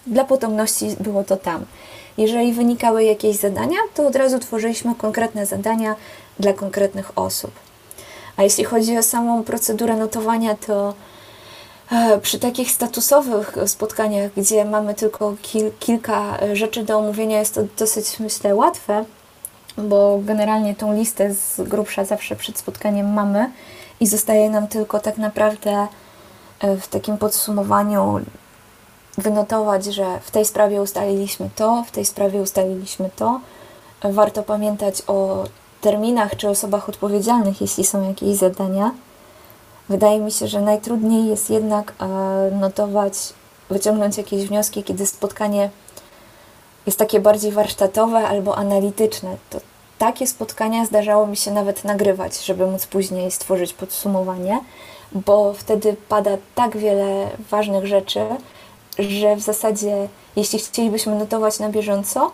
dla 0.08 0.26
potomności 0.26 0.96
było 1.00 1.24
to 1.24 1.38
tam. 1.38 1.66
Jeżeli 2.18 2.54
wynikały 2.54 3.04
jakieś 3.04 3.36
zadania, 3.36 3.78
to 3.94 4.08
od 4.08 4.16
razu 4.16 4.40
tworzyliśmy 4.40 4.96
konkretne 4.96 5.46
zadania 5.46 5.96
dla 6.40 6.54
konkretnych 6.54 7.18
osób. 7.18 7.52
A 8.38 8.44
jeśli 8.44 8.64
chodzi 8.64 8.98
o 8.98 9.04
samą 9.04 9.44
procedurę 9.44 9.96
notowania, 9.96 10.56
to 10.56 10.90
e, 10.90 11.13
przy 12.22 12.40
takich 12.40 12.72
statusowych 12.72 13.56
spotkaniach, 13.66 14.32
gdzie 14.38 14.66
mamy 14.66 14.94
tylko 14.94 15.36
kil, 15.42 15.72
kilka 15.80 16.38
rzeczy 16.54 16.84
do 16.84 16.98
omówienia, 16.98 17.40
jest 17.40 17.56
to 17.56 17.62
dosyć, 17.78 18.20
myślę, 18.20 18.56
łatwe, 18.56 19.06
bo 19.78 20.20
generalnie 20.24 20.76
tą 20.76 20.94
listę 20.94 21.34
z 21.34 21.62
grubsza 21.62 22.06
zawsze 22.06 22.36
przed 22.36 22.58
spotkaniem 22.58 23.14
mamy 23.14 23.52
i 24.00 24.08
zostaje 24.08 24.50
nam 24.50 24.68
tylko 24.68 25.00
tak 25.00 25.18
naprawdę 25.18 25.88
e, 26.60 26.78
w 26.78 26.88
takim 26.88 27.18
podsumowaniu 27.18 28.20
wynotować, 29.18 29.86
że 29.86 30.20
w 30.24 30.32
tej 30.32 30.46
sprawie 30.46 30.82
ustaliliśmy 30.82 31.50
to, 31.56 31.84
w 31.88 31.92
tej 31.92 32.06
sprawie 32.06 32.42
ustaliliśmy 32.42 33.10
to. 33.16 33.40
Warto 34.04 34.44
pamiętać 34.44 35.02
o 35.08 35.44
terminach 35.82 36.36
czy 36.36 36.50
osobach 36.50 36.90
odpowiedzialnych, 36.90 37.62
jeśli 37.62 37.84
są 37.84 38.08
jakieś 38.08 38.36
zadania. 38.36 38.92
Wydaje 39.94 40.20
mi 40.20 40.32
się, 40.32 40.48
że 40.48 40.62
najtrudniej 40.62 41.28
jest 41.28 41.50
jednak 41.50 41.94
e, 42.00 42.06
notować, 42.56 43.14
wyciągnąć 43.70 44.18
jakieś 44.18 44.48
wnioski, 44.48 44.84
kiedy 44.84 45.06
spotkanie 45.06 45.70
jest 46.86 47.00
takie 47.00 47.20
bardziej 47.20 47.52
warsztatowe 47.52 48.18
albo 48.18 48.58
analityczne. 48.58 49.38
To 49.50 49.60
takie 49.98 50.28
spotkania 50.28 50.86
zdarzało 50.86 51.28
mi 51.28 51.38
się 51.38 51.52
nawet 51.52 51.84
nagrywać, 51.84 52.46
żeby 52.46 52.68
móc 52.68 52.86
później 52.86 53.32
stworzyć 53.32 53.74
podsumowanie, 53.74 54.60
bo 55.12 55.54
wtedy 55.54 55.96
pada 56.10 56.32
tak 56.56 56.78
wiele 56.78 57.30
ważnych 57.50 57.88
rzeczy, 57.88 58.20
że 59.00 59.36
w 59.36 59.42
zasadzie, 59.42 60.08
jeśli 60.36 60.60
chcielibyśmy 60.60 61.16
notować 61.16 61.60
na 61.60 61.70
bieżąco, 61.70 62.32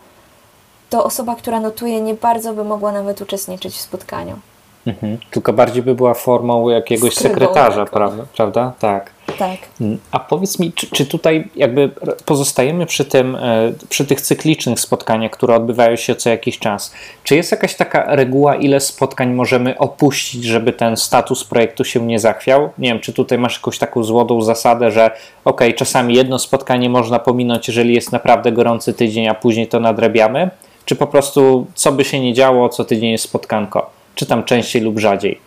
to 0.90 1.04
osoba, 1.04 1.36
która 1.36 1.60
notuje, 1.60 2.02
nie 2.02 2.14
bardzo 2.14 2.54
by 2.54 2.64
mogła 2.64 2.92
nawet 2.92 3.22
uczestniczyć 3.22 3.76
w 3.76 3.82
spotkaniu. 3.82 4.40
Mhm. 4.88 5.18
Tylko 5.32 5.54
bardziej 5.54 5.84
by 5.84 5.96
była 5.96 6.14
formą 6.14 6.70
jakiegoś 6.70 7.14
Skrybą 7.14 7.34
sekretarza, 7.34 7.86
prawda? 7.86 8.26
prawda? 8.36 8.74
Tak. 8.80 9.12
Tak. 9.40 9.58
Mm, 9.82 9.98
a 10.12 10.20
powiedz 10.20 10.60
mi, 10.60 10.74
czy, 10.74 10.88
czy, 10.92 11.06
tutaj 11.06 11.50
jakby 11.56 11.90
pozostajemy 12.26 12.86
przy 12.86 13.06
tym, 13.06 13.36
e, 13.36 13.74
przy 13.90 14.06
tych 14.06 14.22
cyklicznych 14.22 14.80
spotkaniach, 14.80 15.32
które 15.32 15.56
odbywają 15.56 15.96
się 15.96 16.16
co 16.16 16.30
jakiś 16.30 16.60
czas. 16.60 16.94
Czy 17.24 17.36
jest 17.36 17.52
jakaś 17.52 17.76
taka 17.76 18.16
reguła, 18.16 18.56
ile 18.56 18.80
spotkań 18.80 19.34
możemy 19.34 19.78
opuścić, 19.78 20.44
żeby 20.44 20.74
ten 20.74 20.98
status 20.98 21.44
projektu 21.44 21.84
się 21.84 22.06
nie 22.06 22.20
zachwiał? 22.20 22.70
Nie 22.78 22.90
wiem, 22.90 23.00
czy 23.00 23.14
tutaj 23.14 23.38
masz 23.38 23.56
jakąś 23.56 23.78
taką 23.78 24.04
złotą 24.04 24.42
zasadę, 24.42 24.92
że 24.92 25.12
ok, 25.46 25.62
czasami 25.76 26.16
jedno 26.16 26.40
spotkanie 26.40 26.90
można 26.90 27.20
pominąć, 27.20 27.68
jeżeli 27.68 27.96
jest 27.96 28.12
naprawdę 28.12 28.52
gorący 28.52 28.94
tydzień, 28.94 29.28
a 29.28 29.34
później 29.34 29.68
to 29.68 29.80
nadrabiamy? 29.80 30.50
Czy 30.86 30.96
po 30.96 31.08
prostu 31.08 31.68
co 31.76 31.92
by 31.92 32.06
się 32.06 32.20
nie 32.20 32.34
działo, 32.34 32.70
co 32.70 32.86
tydzień 32.86 33.12
jest 33.12 33.24
spotkanko? 33.24 33.99
Czy 34.20 34.26
tam 34.26 34.44
częściej 34.44 34.82
lub 34.82 35.00
rzadziej? 35.00 35.40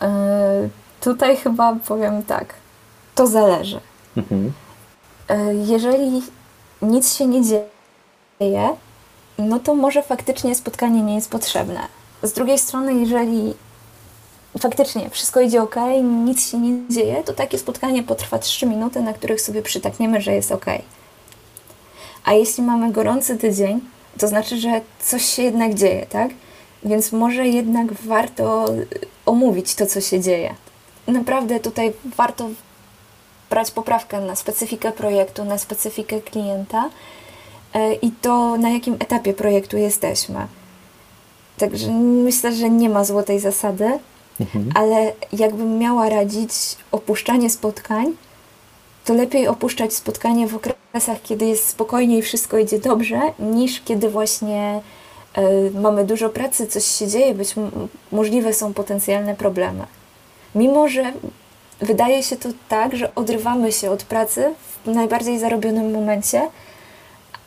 Yy, 0.00 0.08
tutaj 1.00 1.36
chyba 1.36 1.76
powiem 1.88 2.22
tak 2.22 2.54
to 3.14 3.26
zależy. 3.26 3.80
Mhm. 4.16 4.52
E, 5.28 5.54
jeżeli 5.54 6.22
nic 6.82 7.14
się 7.14 7.26
nie 7.26 7.42
dzieje, 7.42 8.68
no 9.38 9.58
to 9.58 9.74
może 9.74 10.02
faktycznie 10.02 10.54
spotkanie 10.54 11.02
nie 11.02 11.14
jest 11.14 11.30
potrzebne. 11.30 11.80
Z 12.22 12.32
drugiej 12.32 12.58
strony, 12.58 12.94
jeżeli 12.94 13.54
faktycznie 14.58 15.10
wszystko 15.10 15.40
idzie 15.40 15.62
ok, 15.62 15.76
nic 16.02 16.50
się 16.50 16.58
nie 16.58 16.88
dzieje, 16.90 17.22
to 17.24 17.32
takie 17.32 17.58
spotkanie 17.58 18.02
potrwa 18.02 18.38
3 18.38 18.66
minuty, 18.66 19.00
na 19.00 19.12
których 19.12 19.40
sobie 19.40 19.62
przytakniemy, 19.62 20.20
że 20.20 20.32
jest 20.32 20.52
ok. 20.52 20.66
A 22.24 22.32
jeśli 22.32 22.62
mamy 22.62 22.92
gorący 22.92 23.36
tydzień, 23.36 23.80
to 24.18 24.28
znaczy, 24.28 24.56
że 24.56 24.80
coś 25.00 25.24
się 25.24 25.42
jednak 25.42 25.74
dzieje, 25.74 26.06
tak? 26.06 26.30
Więc 26.86 27.12
może 27.12 27.48
jednak 27.48 27.92
warto 27.92 28.66
omówić 29.26 29.74
to, 29.74 29.86
co 29.86 30.00
się 30.00 30.20
dzieje. 30.20 30.54
Naprawdę 31.06 31.60
tutaj 31.60 31.92
warto 32.16 32.48
brać 33.50 33.70
poprawkę 33.70 34.20
na 34.20 34.36
specyfikę 34.36 34.92
projektu, 34.92 35.44
na 35.44 35.58
specyfikę 35.58 36.20
klienta 36.20 36.90
e, 37.74 37.94
i 37.94 38.10
to, 38.10 38.56
na 38.56 38.70
jakim 38.70 38.94
etapie 38.94 39.34
projektu 39.34 39.76
jesteśmy. 39.76 40.46
Także 41.58 41.90
myślę, 41.92 42.52
że 42.52 42.70
nie 42.70 42.88
ma 42.88 43.04
złotej 43.04 43.40
zasady, 43.40 43.98
mhm. 44.40 44.70
ale 44.74 45.12
jakbym 45.32 45.78
miała 45.78 46.08
radzić 46.08 46.52
opuszczanie 46.92 47.50
spotkań, 47.50 48.06
to 49.04 49.14
lepiej 49.14 49.48
opuszczać 49.48 49.94
spotkanie 49.94 50.46
w 50.46 50.54
okresach, 50.54 51.22
kiedy 51.22 51.46
jest 51.46 51.68
spokojnie 51.68 52.18
i 52.18 52.22
wszystko 52.22 52.58
idzie 52.58 52.78
dobrze, 52.78 53.20
niż 53.38 53.80
kiedy 53.80 54.10
właśnie 54.10 54.80
mamy 55.74 56.04
dużo 56.04 56.28
pracy, 56.28 56.66
coś 56.66 56.84
się 56.84 57.08
dzieje, 57.08 57.34
być 57.34 57.54
możliwe 58.12 58.52
są 58.52 58.74
potencjalne 58.74 59.34
problemy. 59.34 59.84
Mimo, 60.54 60.88
że 60.88 61.12
wydaje 61.80 62.22
się 62.22 62.36
to 62.36 62.48
tak, 62.68 62.96
że 62.96 63.14
odrywamy 63.14 63.72
się 63.72 63.90
od 63.90 64.02
pracy 64.02 64.54
w 64.84 64.90
najbardziej 64.90 65.38
zarobionym 65.38 65.92
momencie, 65.92 66.48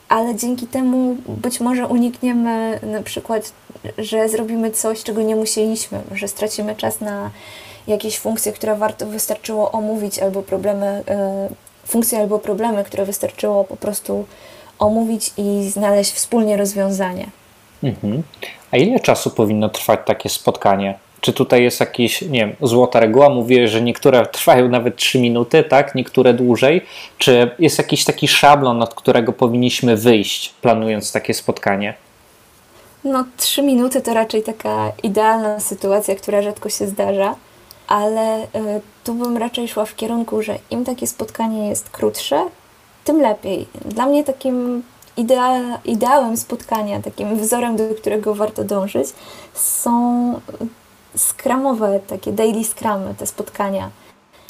ale 0.10 0.36
dzięki 0.36 0.67
temu 0.67 1.17
być 1.28 1.60
może 1.60 1.88
unikniemy 1.88 2.80
na 2.84 3.04
przykład, 3.04 3.54
że 3.97 4.30
zrobimy 4.30 4.71
coś, 4.71 5.04
czego 5.04 5.21
nie 5.21 5.36
musieliśmy, 5.36 6.02
że 6.12 6.28
stracimy 6.28 6.75
czas 6.75 7.02
na 7.02 7.30
jakieś 7.88 8.19
funkcje, 8.19 8.52
które 8.52 8.75
warto 8.75 9.06
wystarczyło 9.06 9.71
omówić, 9.71 10.19
albo 10.19 10.41
problemy, 10.41 11.04
y, 11.86 11.88
funkcje 11.88 12.19
albo 12.19 12.39
problemy, 12.39 12.84
które 12.84 13.06
wystarczyło 13.06 13.63
po 13.63 13.78
prostu 13.78 14.25
omówić 14.80 15.34
i 15.38 15.69
znaleźć 15.69 16.13
wspólnie 16.13 16.58
rozwiązanie. 16.58 17.30
Mhm. 17.83 18.23
A 18.71 18.77
ile 18.77 18.99
czasu 18.99 19.29
powinno 19.29 19.69
trwać 19.69 19.99
takie 20.05 20.29
spotkanie? 20.29 20.99
Czy 21.21 21.33
tutaj 21.33 21.63
jest 21.63 21.79
jakiś, 21.79 22.21
nie 22.21 22.39
wiem, 22.39 22.55
złota 22.61 22.99
reguła? 22.99 23.29
Mówię, 23.29 23.67
że 23.67 23.81
niektóre 23.81 24.25
trwają 24.37 24.69
nawet 24.69 24.95
3 24.95 25.19
minuty, 25.19 25.63
tak? 25.63 25.95
Niektóre 25.95 26.33
dłużej. 26.33 26.81
Czy 27.17 27.51
jest 27.59 27.77
jakiś 27.77 28.05
taki 28.05 28.27
szablon, 28.27 28.83
od 28.83 28.95
którego 28.95 29.33
powinniśmy 29.33 29.97
wyjść, 29.97 30.53
planując 30.61 31.11
takie 31.11 31.33
spotkanie? 31.33 31.93
No, 33.03 33.25
3 33.37 33.61
minuty 33.61 34.01
to 34.01 34.13
raczej 34.13 34.43
taka 34.43 34.91
idealna 35.03 35.59
sytuacja, 35.59 36.15
która 36.15 36.41
rzadko 36.41 36.69
się 36.69 36.87
zdarza, 36.87 37.35
ale 37.87 38.43
y, 38.43 38.47
tu 39.03 39.13
bym 39.13 39.37
raczej 39.37 39.67
szła 39.67 39.85
w 39.85 39.95
kierunku, 39.95 40.41
że 40.41 40.57
im 40.71 40.85
takie 40.85 41.07
spotkanie 41.07 41.69
jest 41.69 41.89
krótsze, 41.89 42.45
tym 43.03 43.21
lepiej. 43.21 43.67
Dla 43.85 44.05
mnie 44.05 44.23
takim 44.23 44.83
ideałem 45.86 46.38
spotkania, 46.38 47.01
takim 47.01 47.38
wzorem, 47.38 47.75
do 47.75 47.84
którego 47.95 48.36
warto 48.36 48.63
dążyć, 48.63 49.08
są 49.53 50.34
skramowe, 51.15 51.99
takie 52.08 52.32
daily 52.32 52.63
scrumy, 52.63 53.15
te 53.17 53.27
spotkania. 53.27 53.89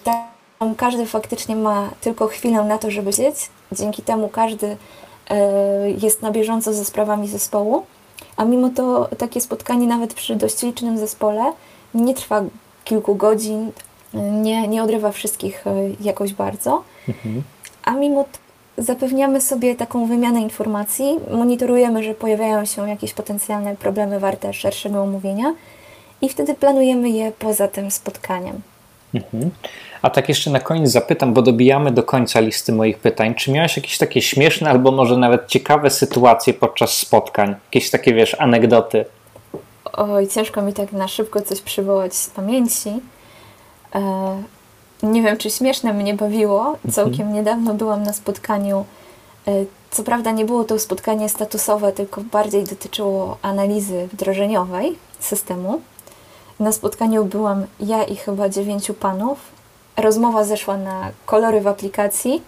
Tam 0.04 0.76
każdy 0.76 1.06
faktycznie 1.06 1.56
ma 1.56 1.90
tylko 2.02 2.28
chwilę 2.28 2.64
na 2.64 2.78
to, 2.78 2.92
żeby 2.92 3.14
siedzieć. 3.14 3.50
Dzięki 3.72 4.02
temu 4.02 4.30
każdy 4.30 4.78
e, 5.30 5.92
jest 5.92 6.22
na 6.22 6.32
bieżąco 6.32 6.74
ze 6.74 6.86
sprawami 6.86 7.28
zespołu, 7.28 7.86
a 8.38 8.46
mimo 8.46 8.70
to 8.70 9.10
takie 9.18 9.42
spotkanie 9.42 9.88
nawet 9.88 10.14
przy 10.14 10.36
dość 10.36 10.64
licznym 10.64 10.98
zespole 10.98 11.54
nie 11.94 12.14
trwa 12.14 12.44
kilku 12.84 13.16
godzin, 13.16 13.72
nie, 14.14 14.68
nie 14.68 14.84
odrywa 14.84 15.12
wszystkich 15.12 15.68
e, 15.68 15.74
jakoś 16.02 16.34
bardzo, 16.34 16.84
mhm. 17.08 17.44
a 17.84 17.92
mimo 17.92 18.24
to 18.24 18.49
zapewniamy 18.80 19.42
sobie 19.42 19.76
taką 19.76 20.06
wymianę 20.06 20.42
informacji, 20.42 21.20
monitorujemy, 21.32 22.04
że 22.04 22.14
pojawiają 22.14 22.66
się 22.66 22.90
jakieś 22.90 23.14
potencjalne 23.14 23.76
problemy 23.76 24.20
warte 24.20 24.54
szerszego 24.54 25.02
omówienia 25.02 25.54
i 26.22 26.30
wtedy 26.30 26.54
planujemy 26.54 27.10
je 27.10 27.32
poza 27.32 27.68
tym 27.68 27.92
spotkaniem. 27.92 28.62
Mhm. 29.14 29.52
A 30.02 30.10
tak 30.10 30.30
jeszcze 30.30 30.52
na 30.52 30.60
koniec 30.60 30.92
zapytam, 30.92 31.34
bo 31.34 31.42
dobijamy 31.42 31.92
do 31.92 32.04
końca 32.04 32.40
listy 32.40 32.72
moich 32.72 32.98
pytań. 32.98 33.36
Czy 33.36 33.52
miałeś 33.52 33.78
jakieś 33.78 33.98
takie 33.98 34.22
śmieszne 34.22 34.70
albo 34.70 34.92
może 34.92 35.18
nawet 35.18 35.48
ciekawe 35.48 35.90
sytuacje 35.90 36.54
podczas 36.54 36.94
spotkań? 36.94 37.56
Jakieś 37.66 37.90
takie, 37.90 38.14
wiesz, 38.14 38.36
anegdoty? 38.40 39.06
Oj, 39.94 40.28
ciężko 40.28 40.62
mi 40.62 40.74
tak 40.74 40.92
na 40.92 41.08
szybko 41.08 41.42
coś 41.42 41.62
przywołać 41.62 42.16
z 42.16 42.30
pamięci. 42.30 42.90
E, 43.96 44.44
nie 45.04 45.22
wiem, 45.22 45.38
czy 45.38 45.50
śmieszne 45.50 45.94
mnie 45.94 46.14
bawiło. 46.14 46.68
Mhm. 46.68 46.94
Całkiem 46.94 47.34
niedawno 47.34 47.74
byłam 47.74 48.04
na 48.04 48.14
spotkaniu. 48.14 48.86
E, 49.48 49.52
co 49.92 50.04
prawda 50.04 50.32
nie 50.32 50.46
było 50.46 50.64
to 50.64 50.80
spotkanie 50.80 51.30
statusowe, 51.30 51.92
tylko 51.92 52.22
bardziej 52.22 52.64
dotyczyło 52.64 53.38
analizy 53.42 54.08
wdrożeniowej 54.14 54.98
systemu. 55.20 55.82
Na 56.60 56.72
spotkaniu 56.72 57.26
byłam 57.26 57.66
ja 57.80 58.04
i 58.04 58.16
chyba 58.16 58.50
dziewięciu 58.50 58.94
panów. 58.94 59.40
Rozmowa 59.98 60.44
zeszła 60.44 60.78
na 60.78 61.12
kolory 61.26 61.62
w 61.62 61.68
aplikacji 61.68 62.42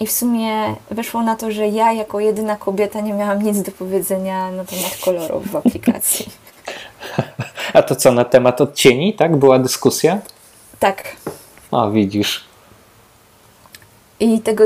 i 0.00 0.06
w 0.06 0.12
sumie 0.12 0.74
wyszło 0.90 1.22
na 1.22 1.36
to, 1.36 1.50
że 1.50 1.68
ja 1.68 1.92
jako 1.92 2.20
jedyna 2.20 2.56
kobieta 2.56 3.00
nie 3.00 3.12
miałam 3.12 3.42
nic 3.42 3.62
do 3.62 3.72
powiedzenia 3.72 4.50
na 4.50 4.64
temat 4.64 4.98
kolorów 5.04 5.50
w 5.50 5.56
aplikacji. 5.56 6.28
A 7.74 7.82
to 7.82 7.96
co, 7.96 8.12
na 8.12 8.24
temat 8.24 8.60
odcieni, 8.60 9.14
tak? 9.14 9.36
Była 9.36 9.58
dyskusja? 9.58 10.18
Tak. 10.78 11.16
A, 11.70 11.90
widzisz. 11.90 12.44
I 14.20 14.40
tego 14.40 14.64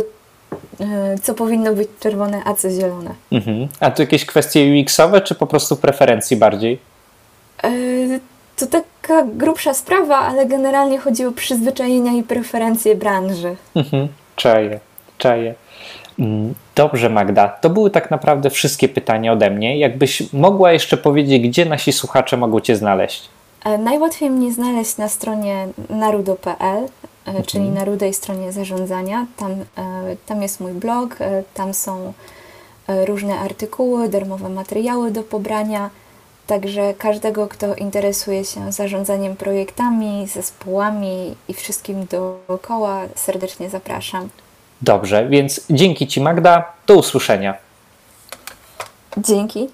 e, 0.80 1.18
co 1.22 1.34
powinno 1.34 1.74
być 1.74 1.88
czerwone, 2.00 2.42
a 2.44 2.54
co 2.54 2.70
zielone. 2.70 3.14
Mhm. 3.32 3.68
A 3.80 3.90
to 3.90 4.02
jakieś 4.02 4.26
kwestie 4.26 4.60
UX-owe, 4.60 5.20
czy 5.20 5.34
po 5.34 5.46
prostu 5.46 5.76
preferencji 5.76 6.36
bardziej? 6.36 6.78
E, 7.64 7.70
to 8.56 8.66
taka 8.66 9.24
grubsza 9.24 9.74
sprawa, 9.74 10.18
ale 10.18 10.46
generalnie 10.46 10.98
chodzi 10.98 11.26
o 11.26 11.32
przyzwyczajenia 11.32 12.12
i 12.12 12.22
preferencje 12.22 12.94
branży. 12.94 13.56
Mhm. 13.74 14.08
Czaję, 14.36 14.80
czaję. 15.18 15.54
Mm, 16.18 16.54
dobrze, 16.74 17.10
Magda. 17.10 17.48
To 17.48 17.70
były 17.70 17.90
tak 17.90 18.10
naprawdę 18.10 18.50
wszystkie 18.50 18.88
pytania 18.88 19.32
ode 19.32 19.50
mnie. 19.50 19.78
Jakbyś 19.78 20.32
mogła 20.32 20.72
jeszcze 20.72 20.96
powiedzieć, 20.96 21.42
gdzie 21.42 21.64
nasi 21.64 21.92
słuchacze 21.92 22.36
mogą 22.36 22.60
Cię 22.60 22.76
znaleźć? 22.76 23.28
E, 23.64 23.78
najłatwiej 23.78 24.30
mnie 24.30 24.52
znaleźć 24.52 24.96
na 24.96 25.08
stronie 25.08 25.68
narudo.pl, 25.90 26.88
mhm. 27.26 27.44
czyli 27.44 27.68
na 27.68 27.84
rudej 27.84 28.14
stronie 28.14 28.52
zarządzania. 28.52 29.26
Tam, 29.36 29.50
tam 30.26 30.42
jest 30.42 30.60
mój 30.60 30.72
blog, 30.72 31.16
tam 31.54 31.74
są 31.74 32.12
różne 33.06 33.38
artykuły, 33.38 34.08
darmowe 34.08 34.48
materiały 34.48 35.10
do 35.10 35.22
pobrania. 35.22 35.90
Także 36.46 36.94
każdego, 36.94 37.48
kto 37.48 37.74
interesuje 37.74 38.44
się 38.44 38.72
zarządzaniem 38.72 39.36
projektami, 39.36 40.26
zespołami 40.26 41.36
i 41.48 41.54
wszystkim 41.54 42.06
dookoła, 42.06 43.00
serdecznie 43.14 43.70
zapraszam. 43.70 44.28
Dobrze, 44.82 45.28
więc 45.28 45.60
dzięki 45.70 46.06
Ci, 46.06 46.20
Magda. 46.20 46.72
Do 46.86 46.94
usłyszenia. 46.94 47.54
Dzięki. 49.16 49.68